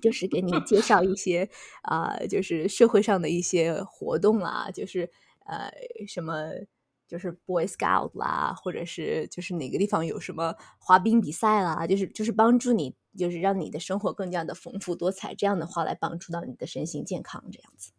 [0.02, 1.50] 就是给你介绍一些
[1.82, 5.12] 啊，就是社会上的一些活动啦，就是
[5.46, 5.72] 呃，
[6.08, 6.50] 什么
[7.08, 17.92] 就是 Boy Scout 啦，或者是就是哪个地方有什么滑冰比赛啦，就是就是帮助你，就是让你的生活更加的丰富多彩，这样的话来帮助到你的身心健康，这样子。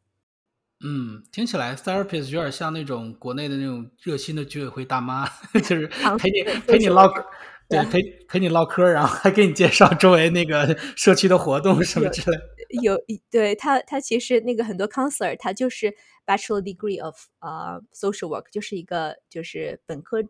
[0.85, 5.27] 嗯，听起来 therapist 有点像那种国内的那种热心的居委会大妈，
[5.63, 5.87] 就是
[6.19, 7.25] 陪你陪你唠嗑，
[7.69, 12.37] 对，陪陪你唠嗑，然后还给你介绍周围那个社区的活动什么之类。
[12.83, 12.98] 有，
[13.31, 15.94] 对他，他其实那个很多 counselor，他就是
[16.27, 20.22] bachelor degree of 呃 social work，就是一个就是本科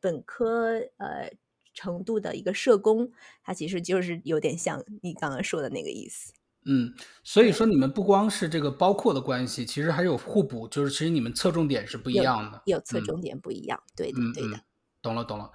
[0.00, 1.30] 本科呃
[1.74, 3.10] 程度的一个社工，
[3.42, 6.32] 他其实就是有点像你刚刚说的那个意思。
[6.66, 6.92] 嗯，
[7.24, 14.60] 所以说你们不光是这个包括的关系，其实还有互补，就是其实你们侧重点是不一样的，有侧重点不一样，对的，对的，
[15.00, 15.50] 懂了，懂了。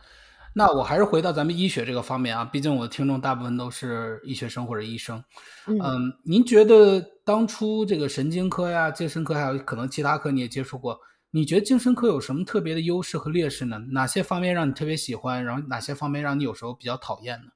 [0.58, 5.22] 那我还是回到咱们医学这个方面啊，毕竟我的听众大部分都是医学生或者医生。
[5.68, 10.98] 嗯，您觉得当初这个神经科呀、精神科还有可能其他科你也接触过，
[11.32, 13.78] 你觉得精神科有什么特别的优势和劣势呢？
[13.92, 17.52] 哪些方面让你特别喜欢，然后哪些方面让你有时候比较讨厌呢？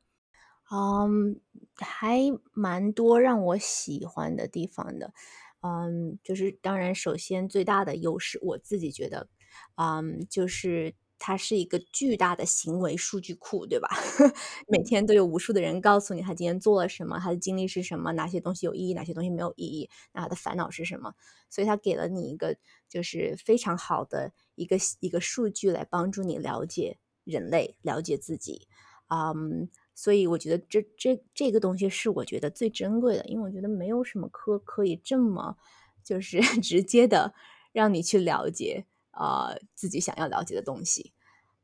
[0.70, 1.40] 嗯，
[1.78, 2.20] 还
[2.54, 5.14] 蛮多让我喜欢的地方的。
[5.62, 9.30] 嗯，就是当然首先最大的优势，我自己觉得，
[9.76, 13.90] 嗯，就是它是一个巨大的行为数据库，对吧？
[14.68, 21.14] 每天都有无数的人告诉你他今天做了什么，他的经历是什么，哪些东西有意义，哪些东西没有意义，那他的烦恼是什么。
[21.50, 22.56] 所以他给了你一个
[22.88, 28.68] 就是非常好的一个一个数据来帮助你了解人类，了解自己。
[29.10, 35.58] 嗯，所以我觉得这这这个东西是我觉得最珍贵的，因为我觉得没有什么科可以这么
[36.04, 37.34] 就是 直接的
[37.74, 38.86] 让你去了解
[39.20, 41.14] 啊、自己想要了解的东西。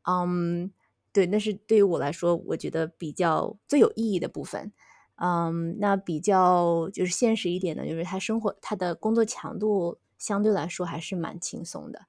[0.04, 0.72] 嗯，
[1.12, 4.74] 对，那是对于我来说，我觉得比较最有意义的部分。
[5.16, 12.02] 嗯，那比较就是现实一点的，就是他生活他的工作强度相对来说还是蛮轻松的，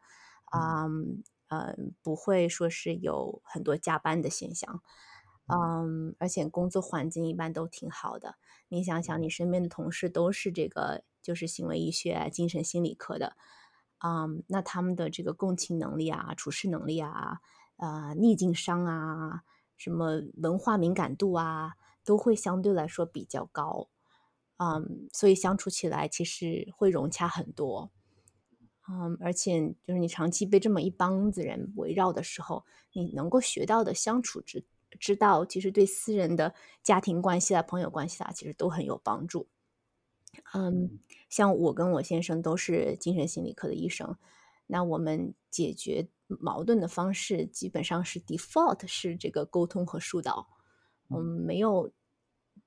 [0.52, 4.82] 嗯嗯，不会说是有很多加班的现象，
[5.46, 8.34] 嗯，而且工作环境一般都挺好的。
[8.68, 13.36] 你想想，你身边的同事都是这个就是行为医学啊、精神心理科的，
[14.04, 17.40] 嗯，那他们的这个共情能力啊、处事能力啊、
[17.78, 19.42] 呃逆境商啊、
[19.76, 21.72] 什么文化敏感度啊，
[22.04, 23.88] 都会相对来说比较高，
[24.58, 27.90] 嗯，所以相处起来其实会融洽很多，
[28.88, 34.64] 嗯，而且就是你长期被这么一帮子人围绕的时候，你能够学到的相处之
[35.00, 39.48] 之道，其实对私人的家庭关系啊、朋友关系啊，其实都很有帮助。
[40.54, 44.16] 嗯，像我跟我先生都是精神心理科的医生，
[44.66, 50.48] 那我们解决矛盾的方式基本上是 default 是这个沟通和疏导，
[51.08, 51.92] 我们，没有，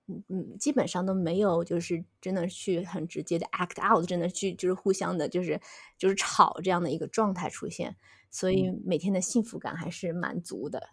[0.08, 5.60] 嗯嗯，基本上都没有，就是真的去很直接的 act out，真的去就是互相的，就是
[5.98, 7.96] 就是吵这样的一个状态出现，
[8.30, 10.90] 所以每天的幸福感还是蛮足的。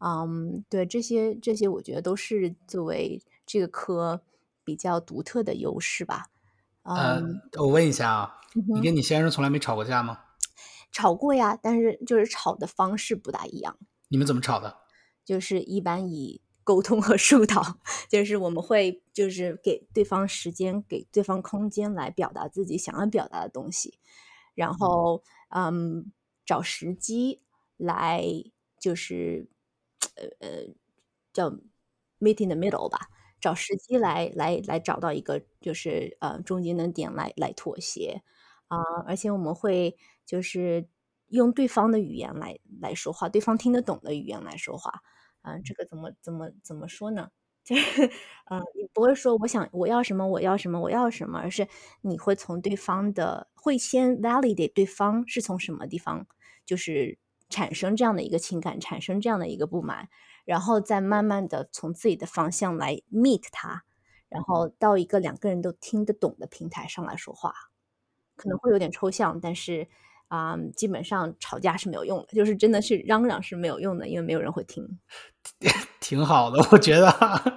[0.00, 4.22] 嗯，对，这些这些我觉得都是作为这个科
[4.68, 6.26] 比较独特的优势吧。
[6.82, 8.40] 呃，嗯，我问一下啊，
[8.74, 10.24] 你跟你先生从来没吵过架吗？
[10.92, 13.78] 吵过呀，但是就是吵的方式不大一样。
[14.08, 14.76] 你们怎么吵的？
[15.24, 17.78] 就是一般以沟通和疏导，
[18.10, 23.98] 就是我们会就是给对方时间，给对方空间来表达自己想要表达的东西，
[24.54, 26.12] 然后嗯，
[26.44, 27.40] 找时机
[27.78, 28.22] 来
[28.78, 29.48] 就是
[30.16, 30.48] 呃呃
[31.32, 31.50] 叫
[32.20, 33.08] meet in the middle 吧，
[33.40, 38.22] 找时机来来来找到一个就是呃中间的点来来妥协
[38.68, 39.96] 啊、而且我们会
[40.26, 40.86] 就是
[41.28, 44.92] 用对方的语言来来说话，对方听得懂的语言来说话。
[45.42, 47.30] 嗯，这个怎么怎么怎么说呢？
[47.64, 48.06] 就是，
[48.50, 51.66] 嗯，你不会说我想我要什么我要什么我要什么，而是
[52.02, 56.26] 你会从对方的会先 validate 对方是从什么地方，
[56.66, 57.18] 就是
[57.48, 60.08] 产生这样的一个情感，产生这样的一个不满，
[60.44, 63.84] 然后再慢慢的从自己的方向来 meet 他，
[64.28, 67.54] 然后到一个两个人都听得懂的平台上来说话。
[68.36, 69.88] 可能会有点抽象，但是
[70.28, 74.86] 啊、基本上吵架是没有用的，就是真的是嚷嚷是没有用的，因为没有人会听。
[76.00, 77.10] 挺好的，我觉得，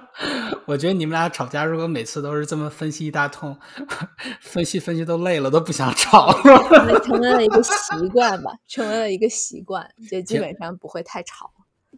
[0.66, 3.56] 我觉得你们俩吵架，如果每次都是这么分析一大通，
[4.40, 6.40] 分析分析都累了，都不想吵了。
[6.70, 11.50] 那成为了一个习惯吧，成为了一个习惯，就基本上不会太吵。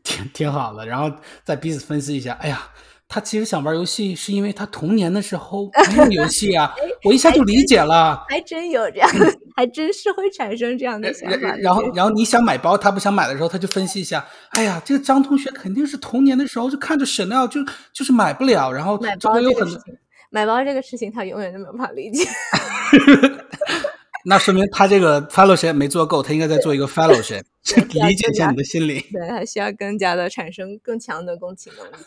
[0.03, 1.11] 挺挺好的，然后
[1.45, 2.35] 再彼此分析一下。
[2.35, 2.71] 哎呀，
[3.09, 8.25] 他其实想玩游戏，是因为他童年的时候没有游戏啊，我一下就理解了。
[8.29, 11.37] 还真有这样的，还真是会产生这样的想法。
[11.37, 14.27] 然然后然后你想买包，他不想买的时候，他就分析一下。
[14.51, 17.61] 哎呀，这个张同学肯定是童年的时候就看着 Chanel 就
[17.93, 19.81] 就是买不了，然后买周包围有很多，
[20.31, 22.29] 买包这个事情，他永远都没有办法理解。
[24.27, 27.43] 那说明他这个 fellowship 没做够，他应该再做一个 fellowship，
[27.93, 28.99] 理解一下你的心理。
[29.13, 32.05] 对，还需要更加的产生更强的共情能力。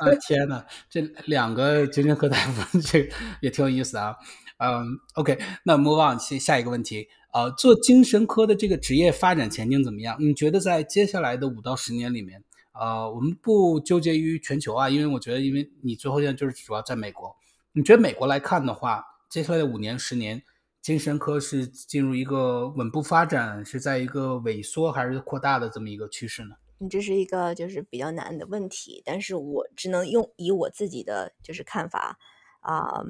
[0.00, 3.08] 啊天呐，这两个精神科大夫，这
[3.40, 4.16] 也挺有意思啊。
[4.58, 10.16] 嗯，OK，那 move on 下下一个问题，呃，做精神科的这个职业发展前景怎么样？
[10.18, 12.42] 你觉得在接下来的五到十年里面，
[12.72, 17.36] 呃，我们不纠结于全球啊，因为我觉得，因为你最后现在就是主要在美国，
[17.72, 20.42] 你觉得美国来看的话，接下来的五年、十年，
[20.80, 26.56] 精神科是进入一个稳步发展，是在一个萎缩还是扩大的这么一个趋势呢？
[26.78, 32.18] 你，这是一个就是比较难的问题，但是我只能用以我自己的就是看法
[32.66, 33.02] 啊、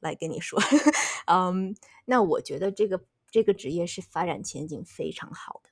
[0.00, 0.58] 来跟你说，
[1.26, 5.70] 嗯，那我觉得这个这个职业是发展前景非常好的，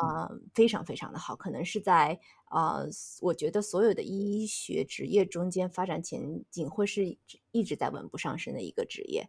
[0.00, 2.18] 呃，非常非常的好，可能是在
[2.50, 2.88] 呃，
[3.20, 9.28] 我觉得所有的医学职业中间发展前景会是一直一直在稳步上升的一个职业，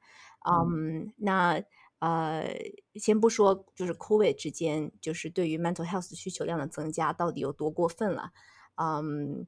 [0.49, 1.61] 嗯，那
[1.99, 2.49] 呃，
[2.95, 8.31] 先不说就是 COVID 之间，就是对于 mental health 需求量的增加到底有多过分了，
[8.75, 9.47] 嗯，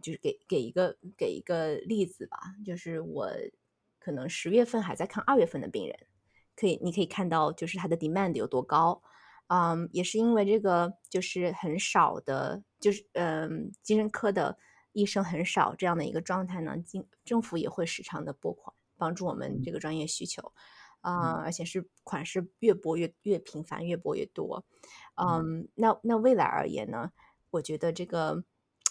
[0.00, 3.30] 就是给给一个给一个例子吧，就是我
[3.98, 5.96] 可能十月份还在看二月份的病人，
[6.56, 9.02] 可以你可以看到就是他的 demand 有多高，
[9.48, 14.58] 嗯，也是因为这个就是很少的，就是嗯精神科的
[14.92, 20.52] 医生很少这样的一个状态呢，政政府也会时常的拨款帮助我们这个专业需求。
[21.04, 24.64] 啊、而且是款式越拨越越频繁，越拨越多。
[25.16, 27.12] 嗯，那那未来而言呢，
[27.50, 28.42] 我觉得这个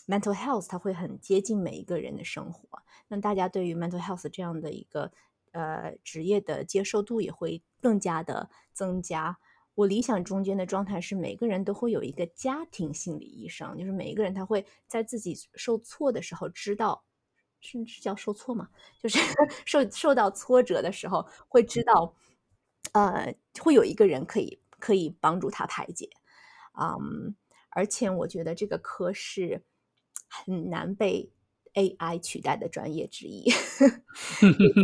[0.08, 2.68] mental health 它会很接近每一个人的生活。
[3.08, 5.12] 那大家对于 mental health 这样的一个
[5.52, 9.38] 呃职业的接受度也会更加的增加。
[9.76, 17.04] 我理想中间的状态是每个人都会有一个家庭心理医生，就是每一个人他会在自己受挫的时候知道。
[17.66, 18.68] 甚至叫受挫嘛，
[19.02, 19.18] 就是
[19.66, 22.14] 受受到挫折的时候，会知道，
[22.92, 26.10] 呃，会有一个人可以可以帮助他排解，
[26.78, 27.34] 嗯，
[27.70, 29.64] 而且我觉得这个科是
[30.46, 31.32] 很难被
[31.74, 33.46] AI 取代的专业之一，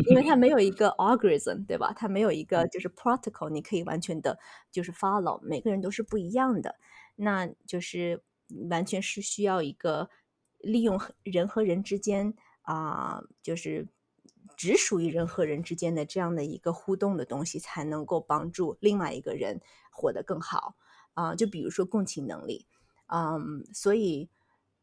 [0.09, 1.93] 因为它 没有一个 algorithm，对吧？
[1.95, 4.37] 它没有一个就是 protocol，你可以完全的
[4.71, 6.75] 就是 follow，每个人都是不一样的，
[7.15, 8.23] 那就是
[8.69, 10.09] 完全是需要一个
[10.59, 12.35] 利用人和人之间。
[12.61, 13.87] 啊，就是
[14.55, 20.75] 只属于人和人之间的这样的一个互动的东西，才能够帮助另外一个人活得更好
[21.15, 21.33] 啊。
[21.33, 22.67] 就比如说共情能力，
[23.07, 24.29] 嗯，所以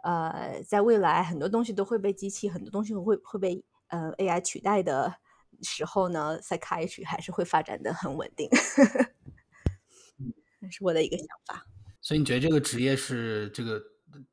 [0.07, 5.17] 呃，在未来很多东西都会被机器，很多东西会会被呃 AI 取代的
[5.63, 8.49] 时候呢，psychiatry 还是会发展的很稳定。
[10.61, 11.67] 那是我的一个想法。
[12.01, 13.83] 所以你觉得这个职业是这个？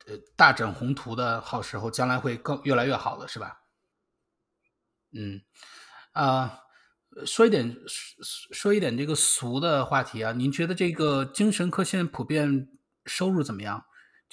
[0.06, 3.64] 呃，大展宏图的好时候，将来会更越来越好的，是吧？
[5.12, 5.42] 嗯，
[6.14, 6.62] 啊，
[7.26, 7.76] 说一点
[8.54, 12.70] 说一点这个俗的话题啊，您觉得这个精神科现在普遍
[13.06, 13.84] 收入怎么样？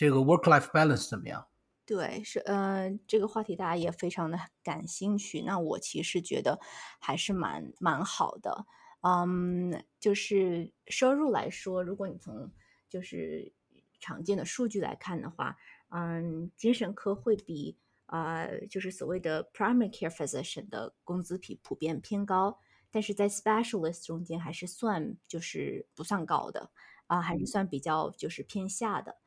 [0.01, 1.47] 这个 work-life balance 怎么样？
[1.85, 5.43] 对，是呃，这个话题大家也非常的感兴趣。
[5.43, 6.59] 那我其实觉得
[6.99, 8.65] 还是蛮蛮好的。
[9.03, 12.51] 嗯，就是收入来说，如果你从
[12.89, 13.53] 就是
[13.99, 15.59] 常见的数据来看的话，
[15.91, 17.77] 嗯，精神科会比
[18.07, 22.59] 呃，就是所谓的 primary care physician 的工资比普遍偏高，
[22.91, 26.71] 但是在 specialist 中间还是算就是不算高的
[27.07, 29.13] 啊，还是算比较就是偏下的。
[29.13, 29.19] 嗯，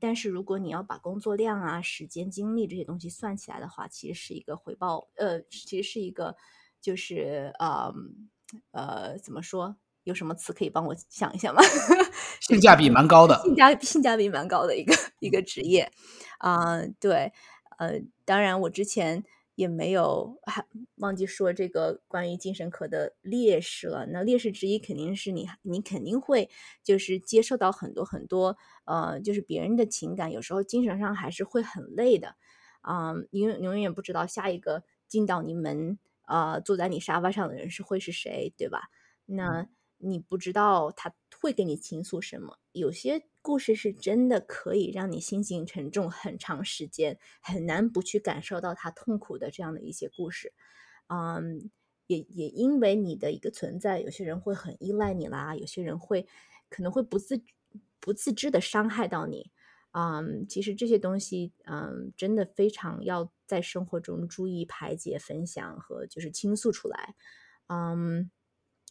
[0.00, 6.36] 但是如果你要把工作量啊、时间、精力这些东西算起来的话，其实是一个回报，呃，其实是一个
[6.80, 7.92] 就是呃
[8.72, 9.76] 呃，怎么说？
[10.04, 11.60] 有什么词可以帮我想一想吗？
[12.40, 15.90] 性价比蛮高的，性价性价比蛮高的一个一个职业
[16.38, 17.30] 啊，对，
[17.78, 19.22] 呃，当然我之前
[19.58, 20.64] 也没有还
[20.98, 24.06] 忘记说这个关于精神科的劣势了。
[24.06, 26.48] 那劣势之一肯定是你你肯定会
[26.84, 32.36] 就是接受到很多很多呃，就是别人的情感，有时候精神上还是会很累的
[32.82, 38.82] 啊，永永远不知道下一个进到你门啊坐在你沙发上的人是会是谁，对吧？
[39.26, 39.66] 那。
[40.00, 50.52] 你不知道他会跟你倾诉什么，有些故事是真的可以让你心情沉重很长时间，很难不去感受到他痛苦的这样的一些故事。
[51.06, 51.70] 嗯，
[52.06, 56.26] 也也因为你的一个存在，有些人会很依赖你啦，有些人会
[56.68, 57.42] 可能会不自
[58.00, 59.50] 不自知的伤害到你。
[59.92, 67.14] 嗯，其实这些东西，嗯，真的非常要在生活中注意排解、分享和就是倾诉出来。
[67.68, 68.30] 嗯。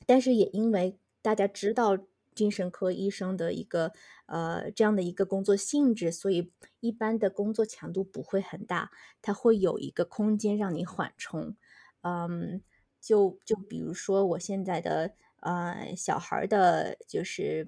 [0.05, 1.97] 但是也因为大家知道
[2.38, 3.91] 精神科医生的一个
[4.27, 11.57] 呃这样的一个工作性质，所以一般的工作强度不会很大，它会有一个空间让你缓冲。
[12.01, 12.61] 嗯，
[13.01, 17.67] 就就比如说我现在的呃小孩的，就是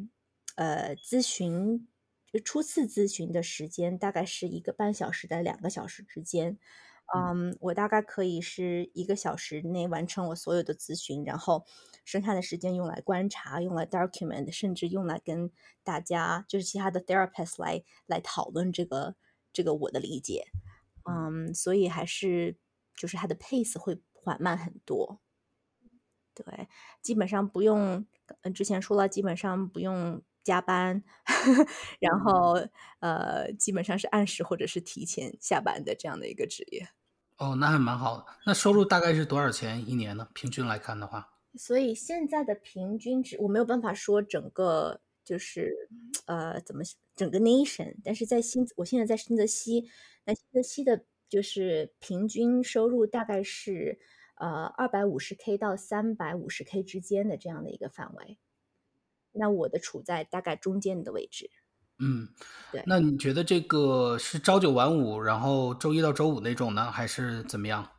[0.55, 1.88] 呃咨询，
[2.32, 6.57] 就初次咨询的时间大概是一个半小时到两个小时之间。
[7.16, 11.66] 嗯，我大概可以是一个小时内完成我所有的咨询，然后
[12.05, 15.51] 剩下的时间用来观察，用来 document，甚至用来跟
[15.84, 19.16] 大家就是其他的 therapist 来来讨论这个
[19.51, 20.45] 这个我的理解。
[21.10, 22.57] 嗯，所以还是
[22.95, 25.20] 就是它的 pace 会缓慢很多。
[26.36, 26.68] 对，
[27.01, 28.05] 基本上不用，
[28.43, 31.03] 嗯，之前说了，基本上不用加班，
[31.99, 32.55] 然后
[32.99, 36.89] 呃，基本上是按时或者是提前下班的这样的一个职业。
[37.40, 38.26] 哦，那还蛮好的。
[38.46, 40.28] 那收入大概是多少钱一年呢？
[40.34, 45.90] 平均来看的话，所以现在的平均值我没有办法说整个就是
[46.26, 46.84] 呃怎么
[47.16, 49.90] 整个 nation，但是在新我现在在新泽西，
[50.26, 54.00] 那新泽西的就是平均收入大概是
[54.36, 58.38] 呃二百五十 k 到三百五十 k 之间的这样的一个范围。
[59.32, 61.50] 那我的处在大概中间的位置。
[62.00, 62.28] 嗯，
[62.72, 62.84] 对。
[62.86, 67.91] 那你觉得这个是朝九晚五，然后周一到周五那种呢，还是怎么样？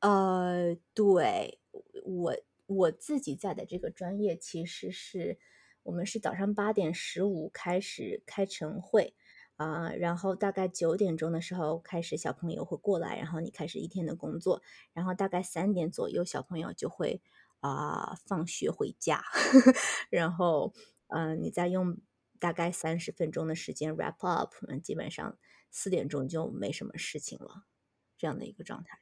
[0.00, 1.60] 呃，对，
[2.04, 2.34] 我
[2.66, 5.38] 我自己在的这个专业其实是
[5.82, 9.14] 我们是早上八点十五开始开晨会，
[9.56, 14.62] 啊、然后大概九点钟的时候开始小朋友会过来，然后你开始一天的工作，
[14.94, 17.20] 然后大概三点左右小朋友就会
[17.60, 19.22] 啊、放学回家，
[20.08, 20.72] 然后
[21.08, 21.98] 嗯、呃你再用
[22.40, 25.38] 大概三十分钟的时间 wrap up，嗯基本上
[25.70, 27.66] 四点钟就没什么事情了，
[28.18, 28.98] 这样的一个状态。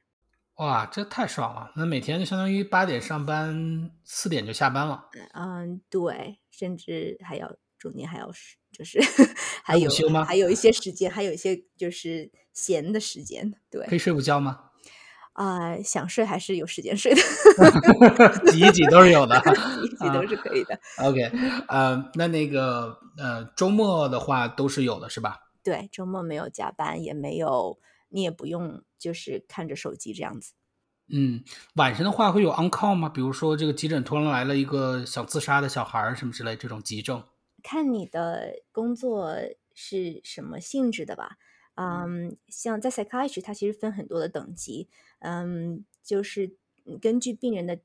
[0.57, 1.72] 哇，这太爽了！
[1.76, 8.99] 那每天就相当于八点上班，四点就下班了，嗯，对，甚至还要中间还要是就是
[9.62, 14.68] 还有休吗还有一些时间，还有一些就是闲的时间，对可以睡午觉吗？
[15.39, 17.22] 啊、想睡还是有时间睡的，
[18.51, 19.41] 挤一挤都是有的。
[19.78, 20.76] 挤一挤都是可以的。
[20.99, 21.30] OK，
[21.68, 25.39] 呃，那那个呃，周末的话都是有的，是吧？
[25.62, 27.78] 对，周末没有加班，也没有，
[28.09, 30.55] 你也不用就是看着手机这样子。
[31.12, 33.09] 嗯，晚上的话会有 on call 吗？
[33.09, 37.22] 比如说这个急诊突然来了一个想自杀的小孩儿什么之类这种急症。
[37.62, 39.36] 看你的工作
[39.72, 41.36] 是什么性质的吧。
[41.81, 44.89] 嗯，像在 psychiatry，它其实分很多的等级，
[45.20, 47.79] 嗯，就是嗯根据病人的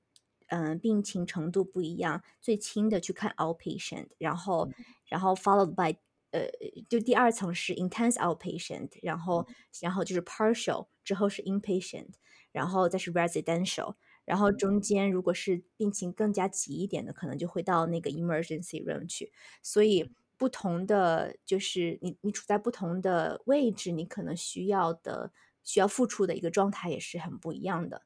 [0.47, 4.67] 嗯病情程度不一样，最轻的去看 outpatient，然后
[5.05, 5.95] 然后 followed by
[6.31, 6.49] 呃，
[6.89, 9.45] 就第二层是 intense outpatient，然后
[9.79, 12.13] 然后就是 partial，之后是 inpatient，
[12.51, 13.93] 然后再是 residential，
[14.25, 19.31] 然后中间如果是病情更加急一点的，可能就会到那个 emergency room 去。
[19.61, 25.31] 所以不同的就是你你处在不同的位置，你可能需要的
[25.63, 28.01] 需要付出的一个状态也是很不一样的。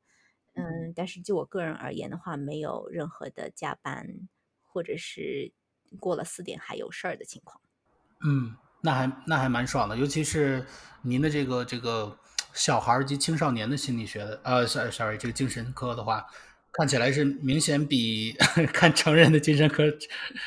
[0.53, 4.28] 嗯，但是就我个人而言的话，没有任何的加班
[4.63, 5.51] 或者是
[5.99, 7.61] 过了四点还有事儿的情况。
[8.25, 10.65] 嗯，那还那还蛮爽的，尤其是
[11.03, 12.17] 您的这个这个
[12.53, 16.25] 小孩儿及青少年的心理学的，呃，sorry sorry，这个精神科的话，
[16.73, 18.34] 看起来是明显比
[18.73, 19.84] 看成人的精神科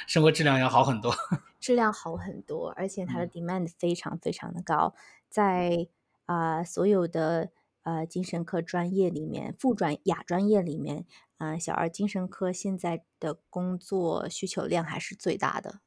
[0.09, 1.14] 生活质量要好很多。
[1.61, 4.94] 质量好很多，而且它的嗯 demand 非常非常的高，
[5.28, 5.88] 在
[6.24, 7.50] 啊、所有的
[7.82, 11.04] 呃精神科专业里面，副专亚专业里面，
[11.38, 15.80] 啊、小儿精神科现在的工作需求量还是最大的。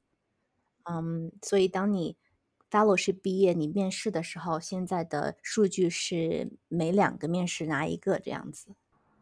[0.83, 2.17] 嗯，所以当你
[2.69, 8.75] fellowship 毕业，你面试的时候，现在的数据是每两个面试拿一个这样子。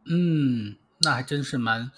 [0.06, 1.92] 嗯，那还真是蛮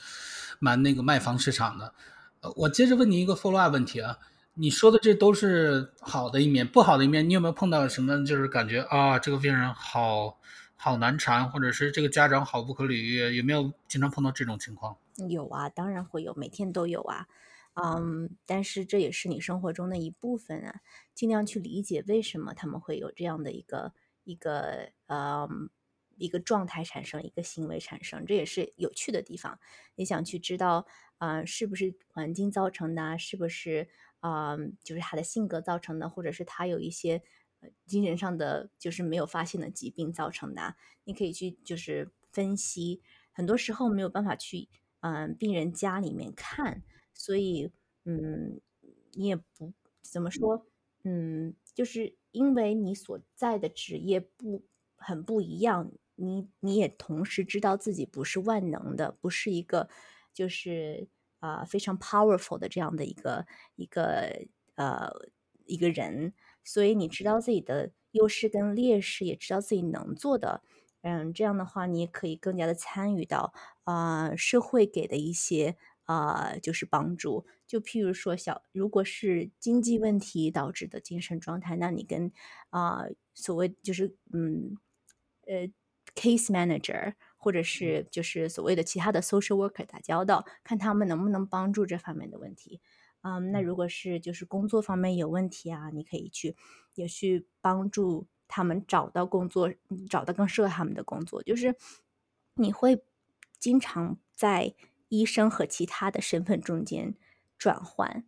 [0.60, 1.94] 蛮那个卖方市场的。
[2.42, 4.20] 呃，我接着问你一个 follow up 问题啊，
[4.56, 10.40] 你说的这都是好的一面，不好的一面，你有没有碰到什么就是感觉啊，这个病人好
[10.76, 14.98] 好难缠，或者是这个家长好不可理喻，有没有经常碰到这种情况？
[15.28, 17.28] 有啊，当然会有，每天都有啊。
[17.74, 20.82] 嗯，但是这也是你生活中的一部分啊，
[21.16, 23.94] 尽量去理解为什么他们会有这样的一个
[24.24, 25.72] 一个嗯
[26.18, 29.60] 一个状态产生，一个行为产生，这也是有趣的地方。
[29.96, 30.86] 你想去知道，
[31.18, 33.88] 啊、是不是环境造成的，是不是
[34.24, 37.22] 啊、就是他的性格造成的，或者是他有一些
[37.86, 43.02] 精神上的就是没有发现的疾病造成的，你可以去就是分析。
[43.34, 44.70] 很多时候没有办法去
[45.02, 47.70] 嗯、病人家里面看，所以
[48.06, 48.62] 嗯
[49.12, 50.66] 你也不怎么说
[51.04, 54.64] 嗯，就是因为你所在的职业不
[54.96, 59.90] 很不一样，你你也同时知道自己不是万能的，不是一个
[60.34, 61.10] 就是
[61.44, 65.10] 啊、非常 powerful 的这样的一个一个呃
[65.66, 66.34] 一个人，
[66.64, 70.62] 所以你知道自己的优势跟劣势，也知道自己能做的。
[71.02, 75.76] 嗯，这样的话，你也可以更加的参与到啊、社会给的一些
[76.06, 77.46] 啊、就是帮助。
[77.68, 82.32] 就譬如说小，如果是经济问题导致的精神状态，那你跟
[82.70, 84.78] 啊、所谓就是嗯
[85.46, 85.68] 呃
[86.16, 92.80] case manager 或者是就是所谓的其他的 social worker 打交道，看他们能不能帮助这方面的问题。
[93.20, 96.56] 嗯，那如果是就是工作方面有问题啊，你可以去
[96.96, 101.44] 也去帮助他们找到工作，嗯找到更适合他们的工作。
[101.44, 101.76] 就是
[102.56, 103.04] 你会
[103.60, 104.74] 经常在
[105.10, 107.16] 医生和其他的身份中间
[107.58, 108.26] 转换，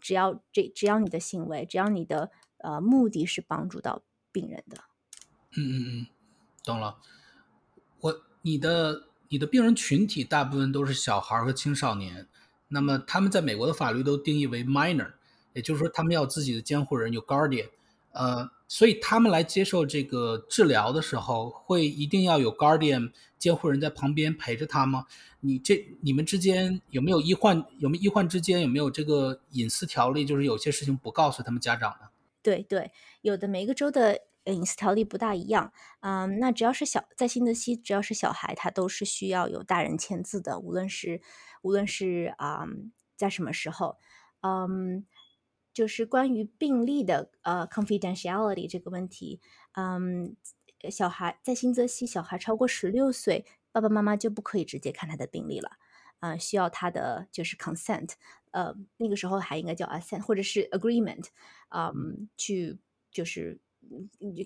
[0.00, 4.02] 只要这只要你的行为，只要你的呃目的是帮助到
[4.32, 4.84] 病人的，
[5.56, 6.06] 嗯嗯嗯，
[6.64, 6.98] 懂了。
[8.00, 8.12] 我
[8.46, 12.28] 你的你的病人群体大部分都是小孩和青少年，
[12.68, 15.14] 那么他们在美国的法律都定义为 minor，
[15.52, 17.68] 也就是说他们要自己的监护人，有 guardian。
[18.12, 25.06] 呃，所以他们来接受这个治疗的时候，会一定要有 guardian 监护人在旁边陪着他吗？
[25.40, 30.24] 你这你们之间有没有医患有没有医患之间有没有这个隐私条例？
[30.24, 32.08] 就是有些事情不告诉他们家长呢？
[32.42, 32.92] 对对，
[33.22, 34.20] 有的每一个州的
[34.54, 35.72] 隐私条例不大一样。
[36.00, 41.20] 嗯，那只要是小在新泽西，只要是小孩，他都是需要有大人签字的，无论是
[41.62, 42.66] 无论是啊
[43.16, 43.98] 在什么时候，
[44.40, 45.06] 嗯。
[45.76, 49.42] 就是关于病例的呃 confidentiality 这个问题，
[49.72, 50.34] 嗯，
[50.90, 55.72] 小孩在新泽西，小孩超过十六岁，爸爸妈妈就不可以直接看他的病历了，
[56.20, 58.12] 啊，需要他的就是 consent，
[58.52, 61.26] 呃，那个时候还应该叫 assent 或者是 agreement，
[61.68, 62.78] 嗯，去
[63.10, 63.60] 就是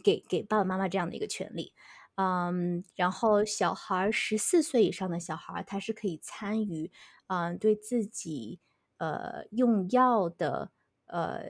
[0.02, 1.72] 给给爸爸妈妈这样的一个权利，
[2.16, 6.90] 嗯，然后小孩十四岁以上的小孩，他是可以参与，
[7.28, 8.60] 嗯，对自己
[8.98, 10.70] 呃用药的。
[11.12, 11.42] 呃，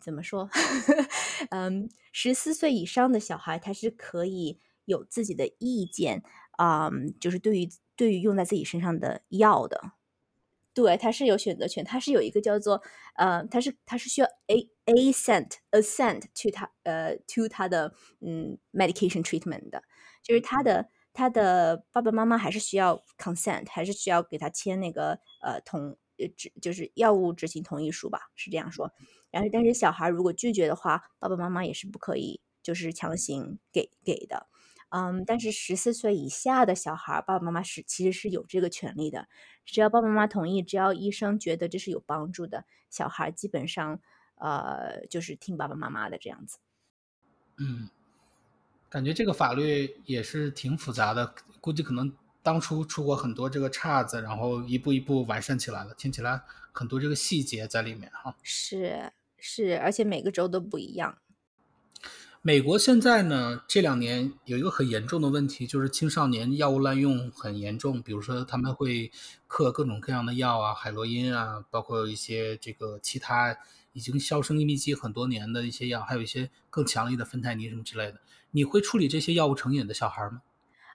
[0.00, 0.48] 怎么说？
[1.50, 6.90] 嗯，十四岁以上的小孩，他是可以有自己的意见啊，
[7.20, 9.92] 就是对于对于用在自己身上的药的，
[10.74, 12.82] 对，他是有选择权，他是有一个叫做
[13.16, 19.82] 呃，他是他是需要 a assent assent to 他呃 to 他的嗯 medication treatment 的，
[20.22, 25.96] 就是他的他的爸爸妈妈还是需要 consent，还是需要给他签那个呃同。
[26.36, 28.92] 执就是药物执行同意书吧，是这样说。
[29.30, 34.46] 然后，但是小孩如果拒绝的话，爸爸妈妈也是不可以，就是强行给给的。
[34.90, 39.28] 嗯，但是十四岁以下的小孩，爸爸妈妈是其实是有这个权利的，
[39.64, 44.00] 只要爸爸妈妈同意，只要医生觉得这是有帮助的，小孩基本上
[44.36, 46.58] 呃就是听爸爸妈妈的这样子。
[47.56, 47.88] 嗯，
[48.88, 52.12] 感觉这个法律也是挺复杂的，估计可能。
[52.42, 55.92] 当初出过很多这个岔子，然后一步一步完善起来了。
[55.92, 56.40] 听起来
[56.72, 58.34] 很多这个细节在里面哈。
[58.42, 61.18] 是是，而且每个州都不一样。
[62.42, 68.02] 美国现在呢，这两年有一个很严重的问题，就是青少年药物滥用很严重。
[68.02, 69.12] 比如说他们会
[69.46, 73.58] 嗑各种各样的药啊，海洛因啊，包括一些这个其他
[73.92, 78.20] 已经销声匿迹很多年的一些药，还有一些更强力的芬太尼什么之类的。
[78.52, 80.42] 你会处理这些药物成瘾的小孩吗？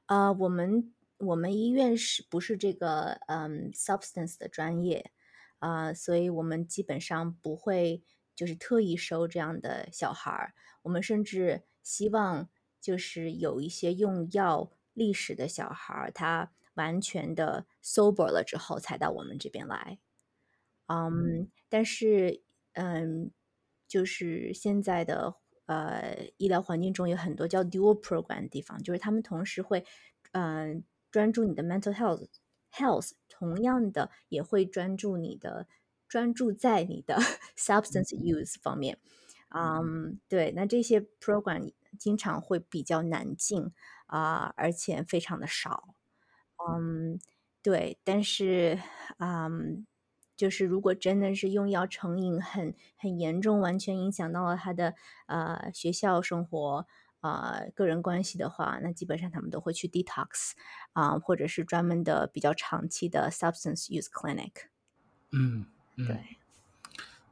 [0.05, 0.91] 啊，我们。
[1.17, 5.11] 我们医院是不是这个嗯 substance 的专业
[5.59, 5.93] 啊？
[5.93, 8.03] 所以我们基本上不会
[8.35, 10.53] 就是特意收这样的小孩儿。
[10.83, 12.49] 我们甚至希望
[12.81, 19.99] 就是有一些用药历史的小孩儿，他完全的 sober 了之后才到我们这边来。
[20.87, 23.31] 嗯，但是嗯，
[23.87, 29.85] 就是现在的呃医疗环境中有很多叫 dual program 的地方，就是他们同时会
[30.33, 30.83] 嗯。
[31.11, 32.27] 专注你的 mental health
[32.73, 35.65] health，同样的也会专注你的
[36.07, 37.15] 专注在你的
[37.57, 38.97] substance use 方面。
[39.49, 43.71] 嗯，对，那这些 program 经常会比较难进
[44.07, 45.95] 啊，而且非常的少。
[46.69, 47.19] 嗯，
[47.61, 48.79] 对，但是
[49.19, 49.85] 嗯，
[50.35, 54.95] 就是如果真的是用药成瘾很很严重，完全影响到了他的
[55.27, 56.87] 呃学校生活。
[57.21, 60.51] 啊，个人关系的话，那基本上他们都会去 detox
[60.93, 64.67] 啊，或者是专门的比较长期的 substance use clinic。
[65.31, 66.17] 嗯，对。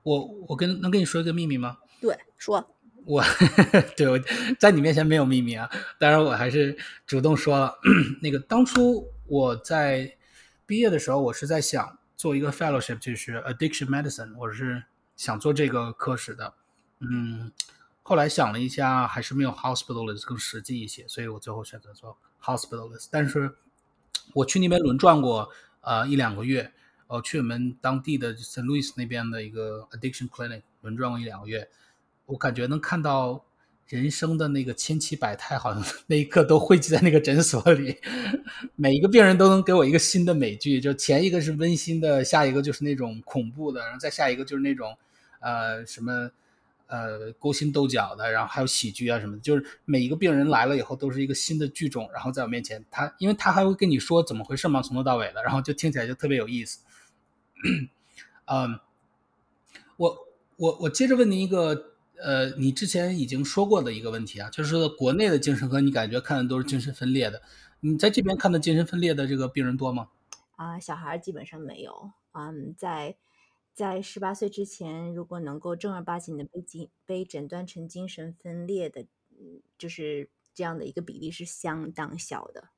[0.04, 1.78] 我我跟能跟你说一个秘密吗？
[2.02, 2.70] 对，说。
[3.06, 3.22] 我
[3.98, 4.18] 对我
[4.60, 7.78] 在你面前没有秘密啊，当然我还是主动说了。
[8.22, 10.18] 那个当初我在
[10.66, 14.84] 毕业的时候，我是在想做一个 fellowship，就是 addiction medicine，我是
[15.18, 16.54] 想做这个科室的。
[17.00, 17.52] 嗯。
[18.06, 23.08] 后来想了一下，还是没有 hospitalist 更实际一些，所以我最后选择做 hospitalist。
[23.10, 23.56] 但是，
[24.34, 25.50] 我去那边轮转过，
[25.80, 26.74] 呃，一两个月，
[27.08, 28.64] 呃，去我们当地的 St.
[28.64, 31.70] Louis 那边的一个 addiction clinic 轮转过一两个月，
[32.26, 33.44] 我感觉能看到
[33.88, 37.98] 人生的那个千奇百态，好像 那一刻都汇集在那个诊所里，
[38.76, 44.98] 每一个病人都能给我一个新的美剧，就前一个是温馨的，下一个就是那种恐怖的，然后再下一个就是那种，
[45.40, 46.32] 呃，什么。
[46.88, 56.82] 呃，勾心斗角的，然后还有喜剧啊什么的，就是每一个病人来了以后都是一个新的剧种，然后在我面前，他因为他还会跟你说怎么回事嘛，从头到尾的，然后就听起来就特别有意思。
[58.46, 58.80] 嗯，
[59.98, 60.18] 我
[60.58, 67.42] 我我接着问您一个，呃，你之前已经说过的一个问题啊，就是说国内的精神科你感觉看的都是精神分裂的，
[67.80, 70.10] 你在这边看的精神分裂的这个病人多吗？
[70.56, 73.18] 啊，小孩基本上没有，嗯，在。
[73.76, 79.08] 在十八岁之前，如果能够正儿八经的被精被诊断成精神分裂的，
[79.80, 82.70] 就是这样的一个比例是相当小的。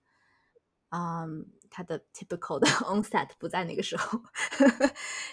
[0.90, 4.20] 嗯，他的 typical 的 onset 不在那个时候，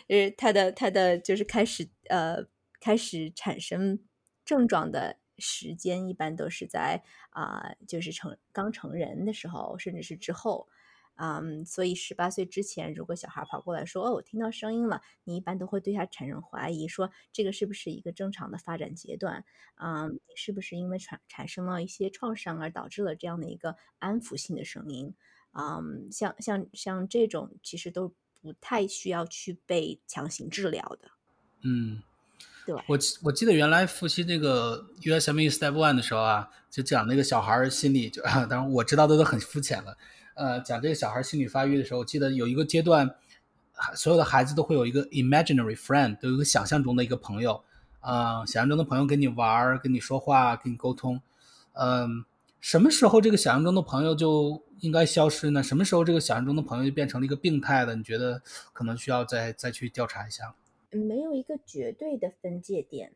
[0.09, 2.45] 呃，他的他的就是开始呃
[2.81, 3.99] 开始产生
[4.45, 10.69] 症状的时间一般都是在啊、就是成刚成人的时候，甚至是之后。
[11.17, 19.45] 嗯，所以十八岁之前，如果小孩跑过来说：“哦，我听到声音了。”你一般都会对他产生怀疑，说这个是不是一个正常的发展阶段？
[19.77, 25.15] 嗯，是不是因为产产生了一些创伤而导致了这样的一个安抚性的声音？
[25.55, 31.11] 嗯，像像像这种其实都不太需要去被强行治疗的。
[31.63, 32.03] 嗯，
[32.67, 39.97] 对，我我记得原来复习这个 USMLE Step One 的时候啊，就讲那个小孩儿心理，就 当然我知道的都很肤浅了。
[40.35, 43.15] 呃，讲这个小孩儿心理发育的时候，我记得有一个阶段，
[43.95, 47.63] 所有的孩子都会有一个 imaginary friend，都有一个想象中的一个朋友，
[48.01, 51.21] 啊、想象中的朋友跟你玩儿、跟你说话、跟你沟通。
[51.75, 52.25] 嗯、
[52.63, 55.61] 什么时候这个想象中的朋友就应该消失呢？
[55.61, 57.97] 什么时候这个想象中的朋友就变成了一个病态的？
[57.97, 58.41] 你觉得
[58.73, 60.55] 可能需要再再去调查一下？
[60.93, 63.15] 没有一个绝对的分界点。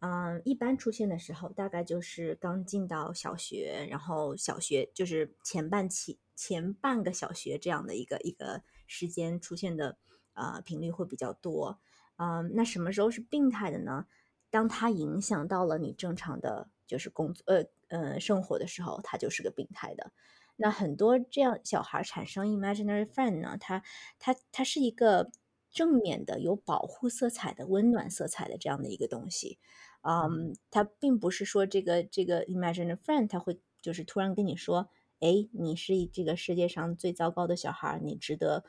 [0.00, 9.96] 嗯，一般出现的时候，大概就是刚进到小学，然后小学就是前半期、前半个小学这样的一个一个时间出现的，
[10.34, 11.78] 呃，频率会比较多。
[12.16, 14.06] 嗯，那什么时候是病态的呢？
[14.50, 20.10] 当它影响到了你正常的就是工作，呃呃生活的时候，他就是个病态的。
[20.56, 23.84] 那很多这样小孩产生 imaginary friend 呢，他
[24.18, 25.30] 他他是一个
[25.70, 29.60] 正面的、有保护色彩的、温暖色彩的这样的一个东西。
[30.02, 34.88] 嗯，他并不是说这个这个 imaginary friend 他会就是突然跟你说，
[35.20, 38.64] 哎，你是这个世界上最糟糕的小孩，你值得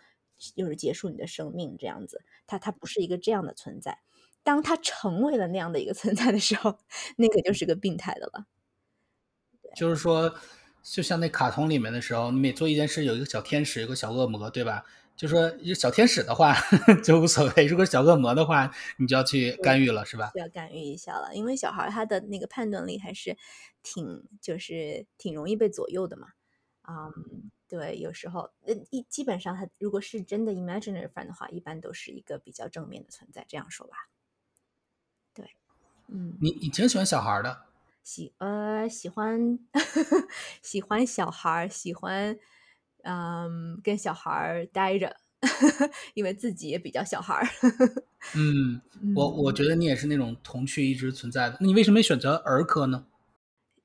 [0.56, 2.24] 就是结束你的生命这样子。
[2.46, 4.00] 他他不是一个这样的存在。
[4.44, 6.78] 当他成为了那样的一个存在的时候，
[7.18, 8.46] 那个就是个病态的了。
[9.76, 10.34] 就是说，
[10.82, 14.84] 就像那卡通里面的时候，你每做一件事有一个小天使，有个小恶魔，对吧？
[15.16, 16.56] 就说一个小天使的话
[17.04, 20.32] 就无所谓，如果小恶魔的话，你就要去干预了，是吧？
[20.34, 23.38] 需要干预一下了，因为小孩他的那个判断力还是
[23.84, 26.30] 挺就是挺容易被左右的嘛。
[26.88, 34.08] 嗯，对，有时候呃一基本上他如果是真的 imaginary friend 的话，一般都是一个比较正面的存在，这样说吧。
[36.10, 37.66] 对，嗯，你你挺喜欢小孩的，
[38.04, 39.60] 喜呃喜欢
[40.62, 42.38] 喜欢小孩，喜欢
[43.04, 45.16] 嗯跟小孩待着，
[46.16, 47.46] 因为自己也比较小孩儿。
[48.34, 48.82] 嗯，
[49.16, 51.58] 我我嗯觉得你也是那种童趣一直存在的。
[51.60, 53.08] 那你为什么没选择儿科呢？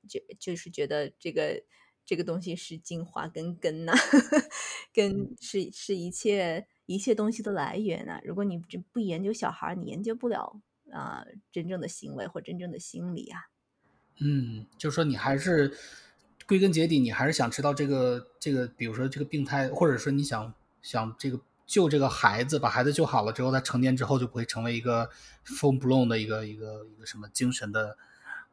[0.07, 1.63] 就就是觉得这个
[2.05, 3.93] 这个东西是精华跟根呐、
[4.93, 10.61] 根是是一切一切东西的来源呐、如果你不不研究小孩，你研究不了
[10.95, 13.41] 啊、真正的行为或真正的心理啊。
[14.19, 15.75] 嗯，就是说你还是
[16.47, 25.09] 归根结底，你还是想知道这个这个，比如说这个病态，或者说你想想这个救这个孩子，把孩子救好了之后，他成年之后就不会成为一个
[25.45, 27.97] full blown 的一个一个一个什么精神的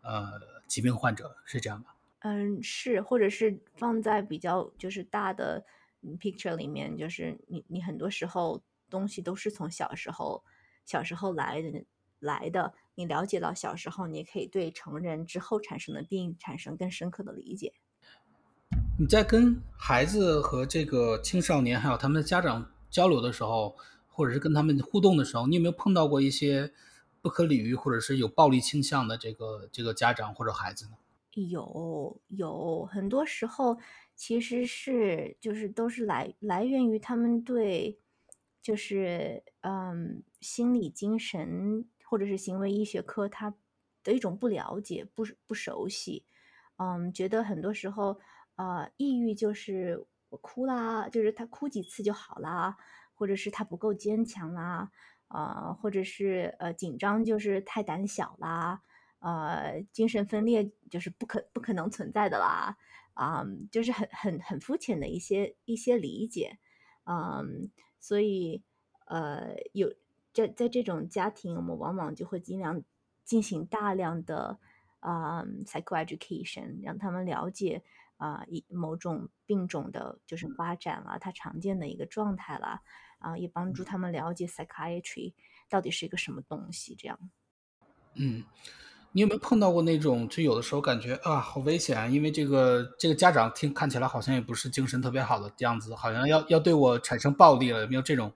[0.02, 0.32] 呃
[0.66, 1.94] 疾病患者，是这样吧？
[2.20, 5.64] 嗯，是，或者是放在比较就是大的
[6.02, 10.42] 嗯 picture 里面，就是你你很多时候东西都是从小时候
[10.84, 11.84] 小时候来的
[12.22, 17.74] 来的，你了解到小时候，你也可以对成人之后产生的病产生更深刻的理解。
[18.98, 26.72] 你在跟孩子和这个青少年还有他们的家长交流的时候，或者是跟他们互动的时候，你有没有碰到过一些
[27.20, 30.92] 不可理喻或者是有暴力倾向的这个这个家长或者孩子呢？
[31.34, 33.78] 有有，很多时候
[34.14, 37.98] 其实是就是都是来来源于他们对
[38.60, 43.54] 就是嗯心理精神或者是行为医学科他
[44.04, 46.26] 的一种不了解、不不熟悉，
[46.76, 48.20] 嗯，觉得很多时候
[48.56, 52.76] 呃抑郁就是我哭啦，就是他哭几次就好啦，
[53.14, 54.90] 或者是他不够坚强啦，
[55.28, 58.82] 啊、或者是呃紧张就是太胆小啦。
[59.20, 62.76] 呃，精神分裂就是不可不可能存在的啦，
[63.14, 66.58] 啊、就是很很很肤浅的一些一些理解，
[67.06, 68.62] 嗯，所以
[69.06, 69.94] 呃，有
[70.32, 72.82] 在在这种家庭，我们往往就会尽量
[73.24, 74.58] 进行大量的
[75.00, 77.82] 啊、psychoeducation，让他们了解
[78.16, 82.80] 啊、一某种病种的就是发展啦，它常见的一个状态了，
[83.18, 85.34] 啊、也帮助他们了解 psychiatry
[85.68, 87.18] 到底是一个什么东西，这样。
[88.14, 88.44] 嗯，
[89.10, 98.32] 你有没有碰到过那种，就有的时候感觉啊，好危险啊，因为这个这个家长听看起来好像也不是精神特别好的样子，好像要要对我产生暴力了，有没有这种？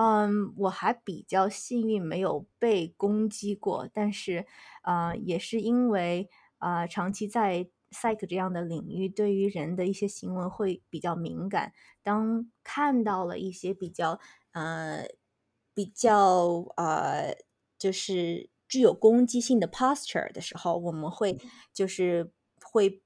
[0.00, 4.46] 嗯，我还比较幸运，没有被攻击过，但是，
[4.84, 11.72] 呃，也是因为呃长期在 psych 这样的领域，对于人的一些行为会比较敏感。
[12.04, 14.20] 当看到了一些比较
[14.52, 15.04] 呃
[15.74, 17.34] 比较呃
[17.76, 21.36] 就是具有攻击性的 posture 的时候，我们会
[21.74, 22.30] 就是
[22.62, 23.02] 会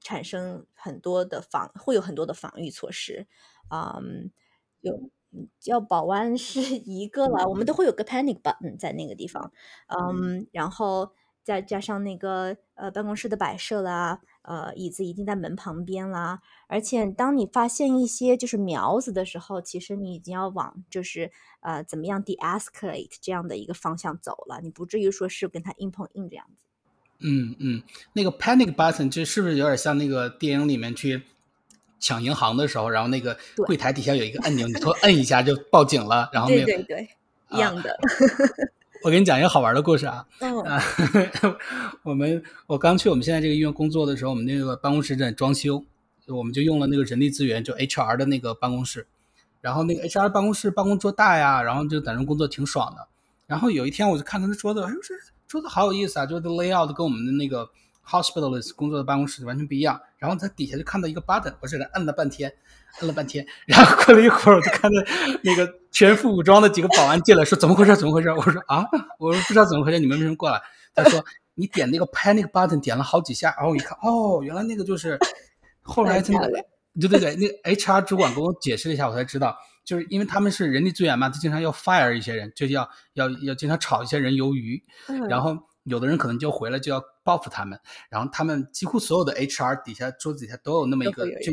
[0.00, 3.26] 产生很多的防，会有很多的防御措施。
[3.70, 4.30] 嗯，
[4.80, 5.10] 有
[5.60, 9.52] 叫保安是 一个了，我们都会有个 panic button 在那个地方。
[9.88, 11.12] 嗯，然后
[11.42, 16.40] 再加上那个呃办公室的摆设啦，呃椅子一定在门旁边啦。
[16.66, 21.30] 而且当你发现一些就是苗子的时候，其实你已经要往就是
[21.60, 26.62] 呃怎么样 de-escalate 这样的一个方向走了，你不至于说是跟他硬碰硬这样子。
[27.20, 27.82] 嗯嗯，
[28.14, 31.22] 那个 panic button 就是不是有点像那个电影里面去
[32.00, 33.36] 抢银行的时候，然后那个
[33.66, 37.08] 柜台底下有一个按钮，你说摁一下就报警了，然后那个对对对，
[37.50, 37.98] 一样的。
[39.02, 40.82] 我给你讲一个好玩的故事啊， 嗯啊，
[42.02, 45.84] 我们我刚去我们现在这个医院工作的时候，我们那个办公室正在装修，
[46.26, 49.06] 我们就用了那个人力资源，就 HR 的那个办公室。
[49.60, 53.06] 然后那个 HR 办公室办公桌大呀，然后就在那工作挺爽的。
[53.46, 55.14] 然后有一天我就看他的桌子，哎呦这
[55.46, 57.68] 桌子好有意思啊，就是 layout 跟我们的那个
[58.06, 60.00] hospitalist 工作的办公室完全不一样。
[60.24, 62.50] 然后他底下就看到一个 button，我在那摁了半天，
[63.00, 63.46] 摁了半天。
[63.66, 64.98] 然后过了一会儿，我就看到
[65.42, 67.94] 那个全副武装的几个保安进来，说怎么回事？
[67.94, 68.30] 怎么回事？
[68.30, 68.86] 我说啊，
[69.18, 70.58] 我说不知道怎么回事，你们为什么过来？
[70.94, 71.22] 他说
[71.54, 75.18] 你点那个拍那个 button 点了好几下，然后我一看，哦，原来那个就是
[75.82, 76.66] 后来真的太漂亮，
[76.98, 79.54] 对对对，那个 HR 主管跟我解释了一下，我才知道，
[79.84, 91.52] 就是因为他们是人力资源嘛，他经常要 fire 一些人，就要要要经常炒一些人鱿鱼，嗯然后有的人可能就回来就要报复他们，然后他们几乎所有的 HR 底下桌子底下都有那么一个，就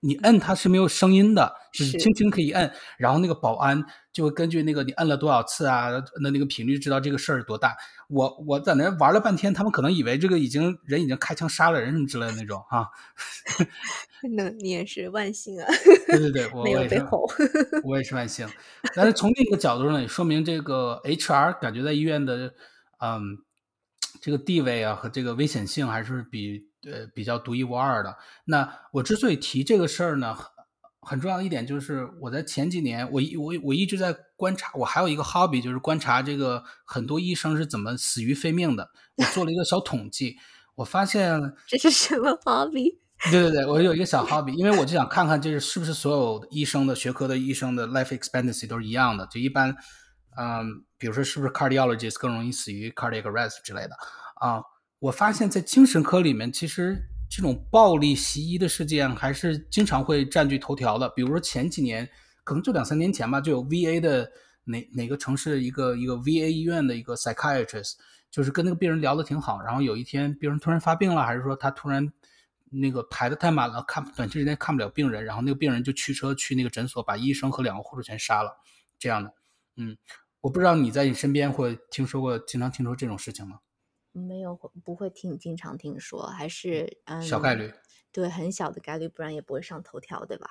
[0.00, 5.88] 你摁它是没有声音的，就是是轻轻可以摁，然后那个保安就会根据那个你摁了多少次啊，
[6.22, 7.76] 那那个频率知道这个事儿多大。
[8.08, 12.88] 我我在那玩了半天，他们可能以为这个已经人已经开枪杀了人什么之类的那种哈
[14.36, 15.66] 那你也是万幸啊，
[16.06, 17.26] 对对对， 我也是，有被吼。
[17.82, 18.48] 我也是万幸。
[18.94, 22.54] 但是从另一个角度呢，也说明这个 HR 感觉在医院的，
[23.00, 23.38] 嗯，
[24.20, 28.16] 这个地位啊和这个危险性还是比呃比较独一无二的。
[28.44, 30.46] 那我之所以提这个事儿呢，很
[31.00, 38.90] 很重要的一点就是我在前几年，我一我我一直在观察，我还有一个 hobby 就是观察这个很多医生是怎么死于非命的。
[39.16, 40.36] 我做了一个小统计，
[40.74, 42.98] 我发现 这是什么 hobby？
[43.30, 49.26] 对对对，我有一个小 hobby，因为我就想看看，就是是不是所有医生的学科的医生的 life expectancy 都是一样的。
[49.26, 49.74] 就一般，
[50.40, 53.96] 嗯，比如说是不是 cardiologist 更容易死于 cardiac arrest 之类的
[54.36, 54.62] 啊？
[55.00, 56.96] 我发现，在精神科里面，其实
[57.28, 61.08] 这种暴力袭医的事件还是经常会占据头条的。
[61.10, 62.08] 比如说前几年，
[62.44, 64.30] 可能就两三年前吧，就有 VA 的
[64.64, 67.94] 哪哪个城市的一个一个 VA 医院的一个 psychiatrist，
[68.30, 72.12] 就是跟那个病人聊得挺好，然后有一天病人突然发病了，还是说他突然
[72.70, 78.56] 那个排的太满了，看短期之内看不了病人，然后那个病人就驱车去那个诊所，把医生和两个护士全杀了，
[79.00, 79.32] 这样的。
[79.80, 79.96] 嗯，
[80.40, 83.60] 我不知道你在你身边会听说过，经常听说这种事情吗？
[84.12, 87.72] 没有，不会听，经常听说，还是嗯，小概率。
[88.10, 90.48] 对，很小的概率，不然也不会上头条，对吧？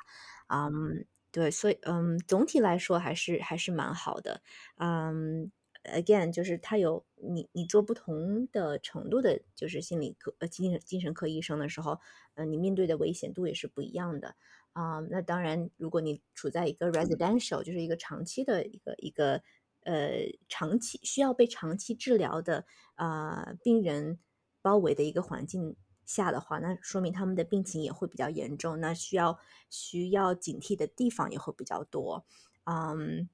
[0.48, 4.42] 嗯，对，所以嗯，总体来说还是还是蛮好的。
[4.78, 5.52] 嗯
[5.84, 12.00] ，again，就是他有你你做不同的程度的，就是心理科呃精神精神科医生的时候，
[12.36, 14.36] 嗯、你面对的危险度也是不一样的。
[14.74, 19.42] 啊、那当然，如果你处在一个 residential，就是一个长期的一个一个
[19.88, 22.66] 呃长期需要被长期治疗的
[22.96, 24.20] 呃病人
[24.62, 25.76] 包围的一个环境
[26.06, 32.26] 下的话，那说明他们的病情也会比较严重，那需要需要警惕的地方也会比较多。
[32.66, 33.30] 嗯，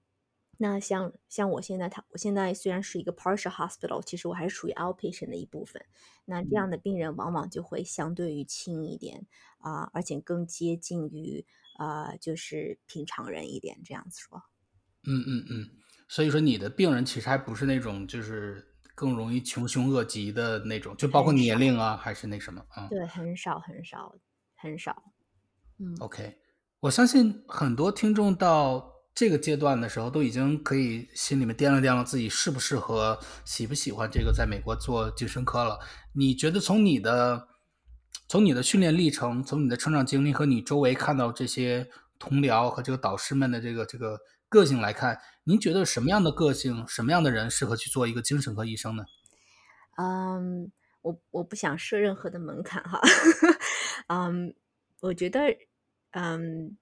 [0.57, 5.83] 那像像我现在他我现在虽然是一个 partial hospital，其实我还是属于 outpatient 的一部分。
[6.25, 9.27] 那这样的病人往往就会相对于轻一点
[9.57, 11.45] 啊、而且更接近于
[11.77, 14.43] 啊、就是平常人一点这样子说。
[15.05, 22.87] 嗯嗯嗯，所以说你的病人其实还不是那种就是更容易穷凶恶极的那种，就包括年龄啊，还是那什么啊？
[22.89, 24.15] 对，很少很少
[24.55, 25.03] 很少。
[25.79, 26.37] 嗯 OK，
[26.81, 35.79] 我相信很多听众到这个阶段的时候，都已经可以心里面掂量掂量自己适不适合、喜不喜欢这个在美国做精神科了。
[36.13, 37.47] 你觉得从你的
[38.27, 41.87] 从你的训练历程、从你的成长经历和你周围看到这些
[42.19, 49.03] 同僚和这个导师们的这个这个个性来看，您觉得什么样的个性、什么样的人适合去做一个精神科医生呢？
[49.97, 50.71] 嗯，
[51.01, 53.01] 我我不想设任何的门槛哈，
[54.07, 54.55] 嗯，
[55.01, 55.39] 我觉得，
[56.11, 56.77] 嗯，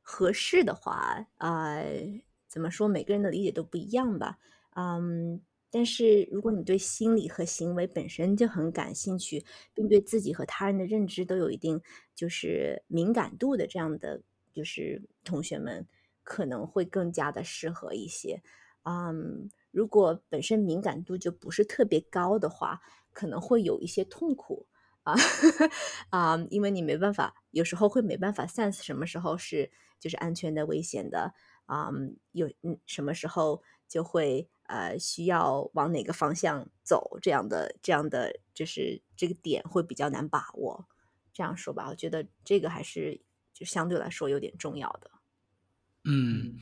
[0.00, 4.38] 合适的话，呃，怎么说，每个人的理解都不一样吧，
[4.74, 9.44] 嗯，但是如果你对心理和行为本身就很感兴趣，
[9.74, 11.80] 并对自己和他人的认知都有一定
[12.14, 14.22] 就是敏感度的这样的
[14.54, 15.86] 就是同学们，
[16.28, 18.42] 可能会更加的适合一些，
[18.84, 19.48] 嗯。
[19.70, 22.80] 如果本身敏感度就不是特别高的话，
[23.12, 24.66] 可能会有一些痛苦
[25.04, 25.14] 啊
[26.10, 29.70] 啊，因为你没办法，有时候会没办法 sense 什么时候是
[30.00, 31.32] 就是安全的、危险的
[31.66, 31.90] 啊，
[32.32, 40.88] 有嗯什么时候就会呃需要往哪个方向走，这样的这样的就是这个点会比较难把握。
[41.32, 43.20] 这样说吧，我觉得这个还是
[43.52, 45.10] 就相对来说有点重要的。
[46.08, 46.56] 嗯，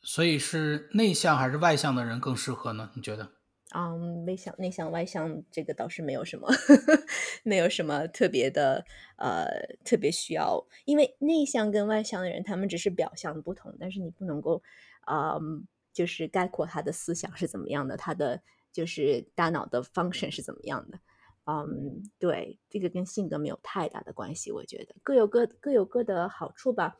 [0.00, 2.90] 所以是内向还是外向的人更适合呢？
[2.94, 3.30] 你觉得？
[3.74, 6.48] 嗯，内向、内向、外向，这个倒是没有什么，
[7.44, 8.84] 没有什么特别的，
[9.16, 9.46] 呃，
[9.84, 10.66] 特别需要。
[10.84, 14.62] 因为内向跟外向的人，他们只是表象不同，但是你不能够，
[15.10, 18.42] 嗯，就是概括他的思想是怎么样的，他的
[18.72, 20.98] 就是大脑的 function 是怎么样的。
[21.46, 26.96] 嗯，对，这个跟性格没有太大的关系，我觉得各有各各有各的好处吧。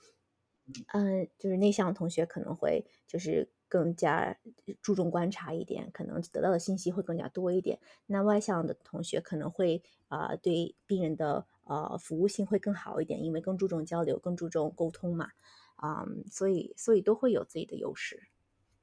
[0.94, 4.36] 嗯，就是内向的同学可能会就是更加
[4.80, 7.78] 注重观察一点，可能得到的信息会更加多一点。
[8.06, 15.30] 那外向的同学可能会啊，对病人的呃服务性会更好一点，因为更注重交流，更注重沟通嘛。
[15.76, 18.28] 啊，所以所以都会有自己的优势。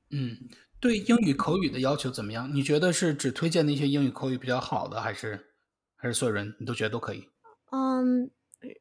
[0.10, 0.36] 嗯，
[0.82, 2.54] 对英语口语的要求怎么样？
[2.54, 5.54] 你觉得是只推荐那些英语口语比较好的，还是
[5.96, 7.30] 还是所有人你都觉得都可以？
[7.72, 8.30] 嗯。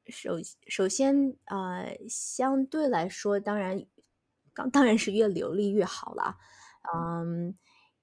[0.08, 3.84] 首首先，呃，相对来说，当然，
[4.54, 6.36] 当当然是越流利越好了，
[6.94, 7.56] 嗯，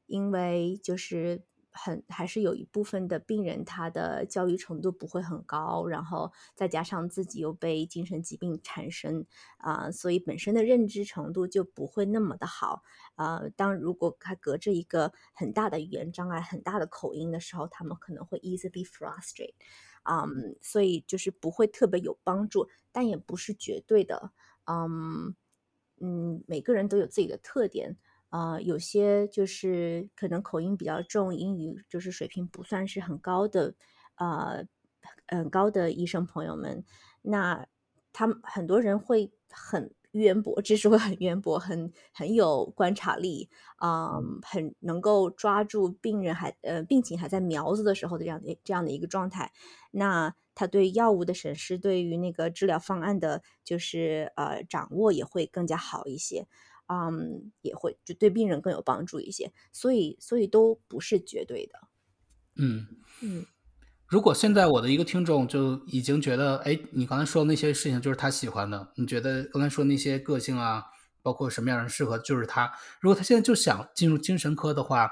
[0.05, 9.26] 因为就是很还是有一部分的病人他的教育程度不会很高，然后再加上自己又被精神疾病缠身
[9.57, 12.84] 啊，所以本身的认知程度就不会那么的好
[13.15, 13.41] 啊。
[13.57, 19.55] 当如果还隔着一个很大的语言障碍、很大的口音的时候，他们可能会 easily frustrate。
[20.10, 24.32] 嗯，所以就是不会特别有帮助，但也不是绝对的。
[24.66, 25.36] 嗯
[26.01, 27.97] 嗯，每个人都有自己的特点
[28.30, 33.76] 啊，有些就是可能口音比较重，英语就是水平不算是很高的，
[34.16, 34.66] 呃，
[35.28, 36.84] 很高的医生朋友们，
[37.22, 37.68] 那
[38.14, 39.93] 他们很多人会很。
[40.20, 49.51] 渊博，知识会很渊博，很很有观察力，啊，很能够抓住病人还呃病情还在苗子的时候的这样的这样的一个状态。
[49.91, 56.47] 那他对药物的审视，对于那个治疗方案的，就是呃掌握也会更加好一些，
[56.88, 59.51] 嗯，也会就对病人更有帮助一些。
[59.72, 61.80] 所以，所以都不是绝对的。
[62.55, 62.88] 嗯
[63.22, 63.45] 嗯。
[64.16, 70.86] 如果现在我的一个听众就已经觉得，哎，你刚才说的那些事情就是他喜欢的，你觉得刚才说那些个性啊，
[71.22, 72.72] 包括什么样人适合，就是他。
[73.01, 75.09] 如果他现在就想进入精神科的话，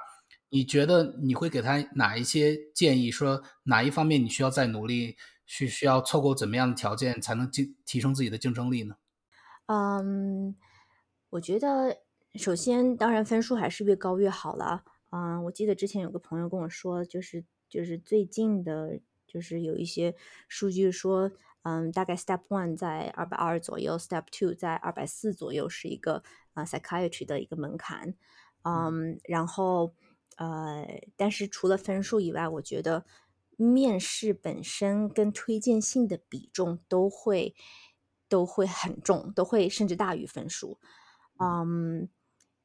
[0.51, 3.11] 你觉得你会给他哪一些建议？
[3.11, 8.95] 说哪一方面你需要再努力，需需要凑够怎么样的条件才能进提升自己的竞争力呢？
[9.65, 10.55] 嗯，
[11.31, 11.97] 我觉得
[12.35, 14.85] 首先当然分数还是越高越好了。
[15.09, 17.43] 嗯，我记得之前有个朋友跟我说，就是。
[17.73, 20.15] 就是最近的，就是有一些
[20.47, 21.31] 数据说，
[21.63, 26.21] 嗯，大概 Step One 在二百二左右，Step Two 在二百四左右是一个
[26.53, 28.13] 啊 Psychiatry 的一个门槛，
[28.61, 29.95] 嗯，然后
[30.35, 33.05] 呃，但是除了分数以外，我觉得
[33.57, 37.55] 面试本身跟推荐信的比重都会
[38.29, 40.77] 都会很重，都会甚至大于分数，
[41.39, 42.07] 嗯。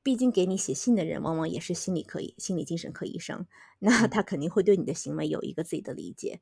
[0.08, 3.46] 毕竟给你写信的人往往也是心理科医、心理精神科医生，
[3.78, 6.40] 那他肯定会对你的行为有一个自己的理解，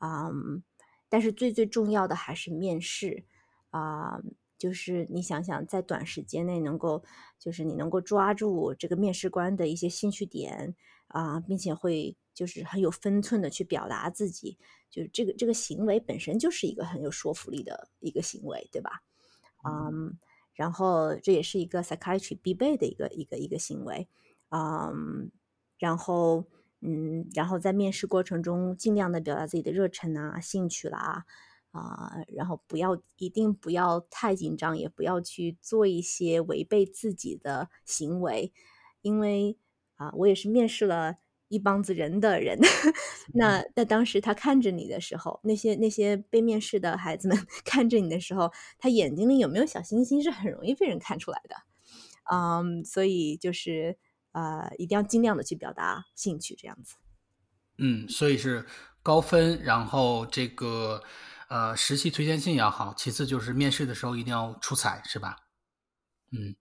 [0.00, 0.64] 嗯，
[1.08, 3.24] 但是最最重要的还是面试
[3.70, 4.20] 啊，
[4.58, 7.04] 就是你想想，在短时间内能够，
[7.38, 10.74] 就是你能够抓住这个面试官的一些兴趣点
[11.06, 14.58] 啊，并且会就是很有分寸的去表达自己，
[14.90, 19.04] 就是这个这个行为本身就是一个很有说服力的一个行为，对吧？
[19.62, 20.18] 嗯。
[20.54, 24.08] 然后这也是一个 psychiatry 必备的一个一个一个行为，
[24.50, 25.30] 嗯，
[25.78, 26.44] 然后
[26.80, 31.24] 嗯，然后在面试过程中尽量的表达自己的热忱啊、兴趣啦，
[31.72, 38.52] 啊，然后不要一定不要太紧张，也不要去做一些违背自己的行为，
[39.02, 39.58] 因为
[39.96, 41.16] 啊，我也是面试了。
[41.54, 42.58] 一帮子人的人，
[43.34, 51.54] 那那当时他看着你的时候，那些那些被面试的孩子们 看着你的时候，他眼睛里有没有小星星是很容易被人看出来的，
[52.32, 53.96] 嗯，所以就是
[54.32, 56.96] 呃，一定要尽量的去表达兴趣，这样子。
[57.78, 58.66] 嗯，所以是
[59.02, 61.02] 高分，然后这个
[61.48, 65.36] 呃实习推荐信也好，其次就是面试的时候一定要出彩，是吧？
[66.32, 66.56] 嗯，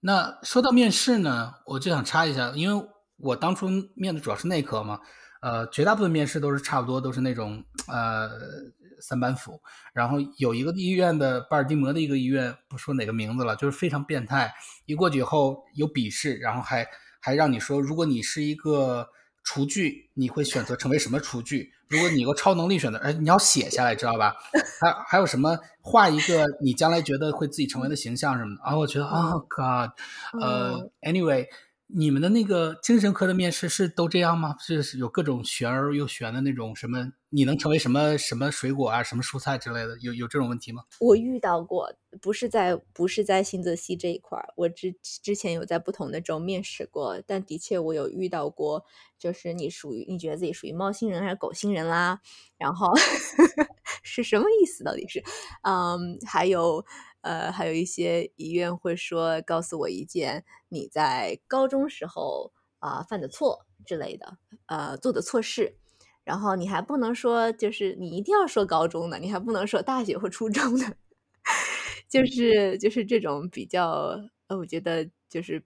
[0.00, 2.88] 那说到面试呢，我就想插一下，因为。
[3.18, 5.00] 我当初面的主要是内科嘛，
[5.40, 8.30] 呃，绝大部分面试都是差不多都是那种呃
[9.00, 9.60] 三板斧，
[9.92, 14.52] 然后有一个医院的巴尔的摩的一个医院，不说哪个名字了，就是非常变态，
[14.86, 16.86] 一过去以后有笔试，然后还
[17.20, 19.08] 还让你说，如果你是一个
[19.44, 21.72] 厨具，你会选择成为什么厨具？
[21.88, 24.34] 如果你有个超能力选择，哎，你要写下来，知道吧？
[24.80, 28.76] 还还有什么画一个你将来觉得会自己成为的形象什么的啊？
[28.76, 29.90] 我觉得啊，God，
[30.40, 31.46] 呃，Anyway。
[31.90, 34.54] 你们的那个精神科的面试是都这样吗？
[34.60, 37.12] 是有各种玄而又玄的那种什么？
[37.30, 39.98] 你能成为什么什么水果啊，什么蔬菜之类的？
[40.00, 40.82] 有有这种问题吗？
[41.00, 48.84] 我遇到过，不是在不是在新泽西这一块儿，我之之前有在不同的州面试过，但的确我有遇到过，
[49.18, 52.20] 就是你属于你觉得自己属于猫星人还是狗星人啦？
[52.58, 52.92] 然后
[54.02, 54.84] 是什么意思？
[54.84, 55.22] 到底是？
[55.62, 56.84] 嗯，还有。
[57.22, 65.76] 呃，还有一些医院会说，告诉我一件你在高中时候啊犯的错之类的，呃，做的错事，
[66.24, 70.96] 然后你还不能说，就是你一定要说高中的，你还不能说大学或初中的，
[72.08, 74.16] 就是就是这种比较，
[74.48, 75.62] 呃，我觉得就是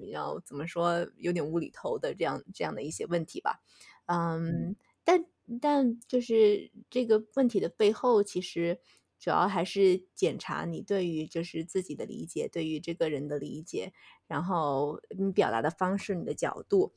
[0.00, 3.60] 比较怎么说，有点无厘头的这样这样的一些问题吧，
[4.06, 5.24] 嗯，但
[5.60, 8.80] 但就是这个问题的背后，其实。
[9.18, 13.92] 主要还是检查你对于就是自己的理解，对于这个人的理解，
[14.26, 16.94] 然后你表达的方式、你的角度，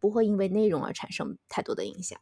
[0.00, 2.20] 不会因为内容而产生太多的影响。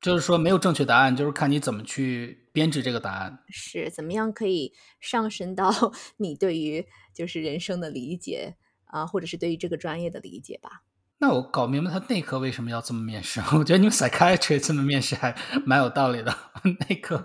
[0.00, 3.44] 就是说，没有正确答案，就是看你怎么去编制这个答案。
[3.48, 5.70] 是怎么样可以上升到
[6.16, 8.56] 你对于就是人生的理解
[8.86, 10.82] 啊，或者是对于这个专业的理解吧。
[11.22, 13.40] 那我搞明白他内科为什么要这么面试。
[13.56, 15.32] 我觉得你们 psychiatry 这么面试还
[15.64, 16.36] 蛮有道理的。
[16.88, 17.24] 内科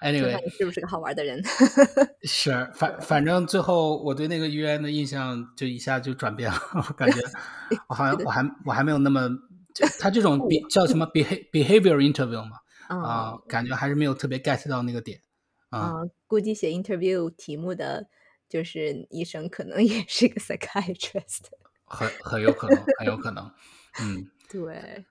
[0.00, 1.38] ，anyway，是不是个好玩的人？
[2.22, 6.58] 是，反反正最后我对那个医院的印象就一下就转变了。
[6.76, 7.20] 我感觉
[7.88, 9.28] 我好像我还我还没有那么，
[10.00, 12.56] 他这种比叫什么 behavior interview 嘛，
[12.88, 15.20] 啊，感觉还是没有特别 get 到那个点。
[15.68, 15.92] 啊，
[16.26, 18.06] 估计写 interview 题目的
[18.48, 21.50] 就是医生，可能也是个 psychiatrist。
[21.86, 23.50] 很很有可能，很有可能，
[24.00, 25.04] 嗯， 对，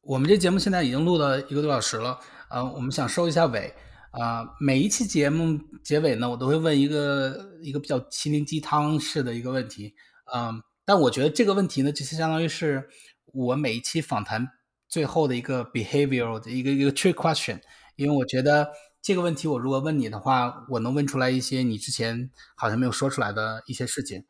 [0.00, 2.18] 我们这节目现在已经录了一个多小时了，
[2.48, 3.72] 呃，我们想收一下尾，
[4.12, 9.94] 啊，每一期节目结尾呢，我都会问一个一个比较心灵鸡汤式的一个问题，
[10.34, 12.88] 嗯，但我觉得这个问题呢，其实相当于是
[13.26, 14.48] 我每一期访谈
[14.88, 17.60] 最后的一个 behavioral 的一个一个 trick question，
[17.96, 18.70] 因为我觉得
[19.02, 24.24] 这个问题我如果问你的话，我能问出来一些你之前好像没有说出来的一些事情，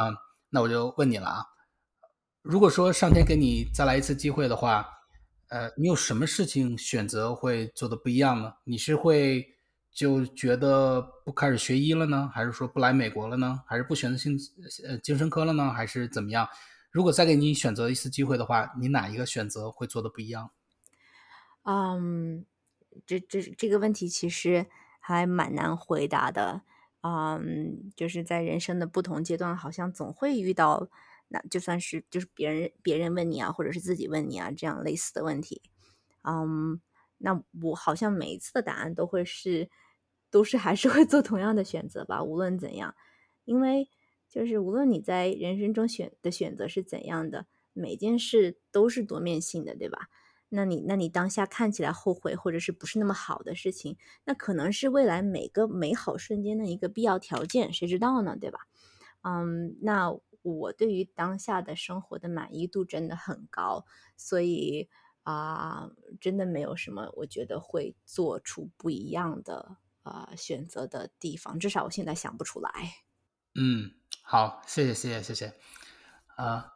[0.00, 0.14] 嗯。
[0.50, 1.46] 那我就问你了啊，
[2.42, 4.86] 如果说上天给你再来一次机会的话，
[5.48, 8.52] 呃，你有什么事情选择会做的不一样呢？
[8.64, 9.46] 你是会
[9.92, 14.38] 就觉得不开始学医了呢，还是说不来美国了呢，还是不选择性
[14.86, 16.48] 呃精神科了呢，还是怎么样？
[16.90, 20.50] 如果再给你选择一次机会的话，你哪一个选择会做的不一样？
[21.62, 22.44] 嗯，
[23.06, 24.66] 这这这个问题其实
[24.98, 26.62] 还蛮难回答的。
[27.02, 30.88] 嗯，就是在人生的不同阶段，好像总会遇到，
[31.28, 35.62] 那就算是就是别人别人问你啊，或者是自己问你啊，这样类似的问题。
[36.22, 36.80] 嗯，
[37.18, 39.70] 那我好像每一次的答案都会是，
[40.30, 42.94] 都是还是会做同样的选择吧，无论怎样，
[43.46, 43.88] 因为
[44.28, 50.08] 就是无论你在人生中选的选择是怎样的，每件事都是多面性的，对吧？
[50.50, 58.36] 那你，那你当下看起来后悔或者是不是那么好的事情，那可能是未来每个美好瞬间的一个必要条件，谁知道呢？
[58.36, 58.66] 对吧？
[59.22, 63.84] 嗯，那我对于当下的生活的满意度真的很高，
[64.16, 64.88] 所以
[65.22, 65.90] 啊，
[66.20, 72.70] 真的没有什么我觉得会做出不一样的呃选择的地方，至少我现在想不出来。
[73.54, 73.92] 嗯，
[74.22, 75.52] 好，谢谢，谢谢，谢谢，
[76.36, 76.72] 啊，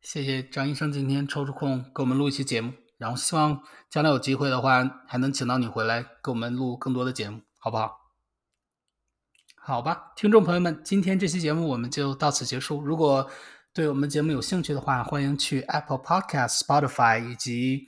[0.00, 2.72] 谢谢张医生今天抽出空给我们录一期节目。
[3.02, 3.60] 然后希望
[3.90, 7.98] 将来有机会的话，还能请到你回来给我们录更多的节目，好不好？
[9.56, 12.80] 好吧，听众朋友们，今天这期节目我们就到此结束。
[12.80, 13.28] 如果
[13.72, 17.86] 对我们节目有兴趣的话，欢迎去 Apple Podcast、Spotify 以及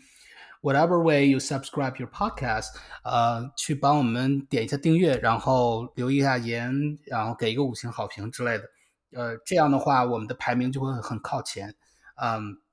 [0.62, 2.74] whatever way you subscribe your podcast，
[3.04, 8.64] 呃，去帮我们点一下订阅，然后留一下言，然后给一个五星好评之类的。
[9.12, 11.76] 呃，这样的话，我们的排名就会很靠前。
[12.16, 12.63] 嗯。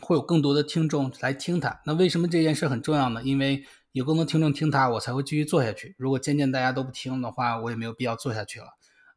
[0.00, 1.80] 会有更多的听众来听它。
[1.86, 3.22] 那为什么这件事很重要呢？
[3.22, 5.94] 因为有更多听众听它，我才会继续做下去。
[5.98, 8.66] 如果渐渐大家都不听的话，我也没有必要做下去了。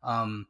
[0.08, 0.46] 嗯，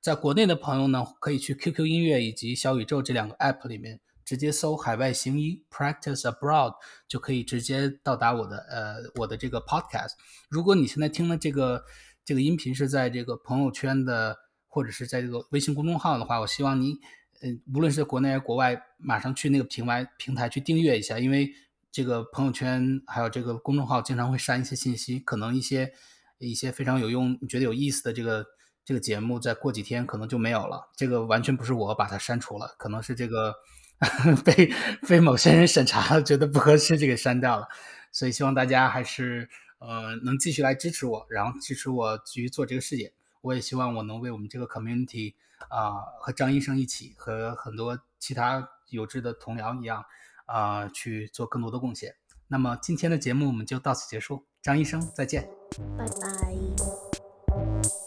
[0.00, 6.74] 在国内的朋友呢，可以去 QQ 音乐以及小宇宙这两个 App 里面直接搜“海外行医 Practice Abroad”，
[7.06, 10.14] 就可以直接到达我的呃我的这个 Podcast。
[10.48, 11.84] 如果你现在听的这个
[12.24, 14.36] 这个音频是在这个朋友圈的
[14.66, 16.96] 或者是在这个微信公众号的话，我希望你。
[17.42, 21.52] 嗯，无论是国内还是国外，马上去那个平台平台去订阅一下，因为
[21.90, 25.92] 这个朋友圈还有这个公众号经常会删一些信息，可能一些
[26.38, 28.44] 一些非常有用、觉得有意思的这个
[28.84, 30.90] 这个节目再过几天可能就没有了。
[30.96, 33.54] 这个完全不是我把它删除了，可能是这个
[34.44, 34.72] 被
[35.08, 37.68] 被某些人审查了，觉得不合适就给删掉了。
[38.10, 39.48] 所以希望大家还是
[39.78, 43.12] 呃能继续来支持我，然后支持我继续做这个事业。
[43.42, 45.34] 我也希望我能为我们这个 community
[45.68, 50.04] 啊、和张医生一起，和很多其他有志的同僚一样
[50.46, 52.16] 啊、去做更多的贡献。
[52.46, 55.50] 那么今天的节目我们就到此结束，张医生再见。
[55.96, 57.98] 拜拜。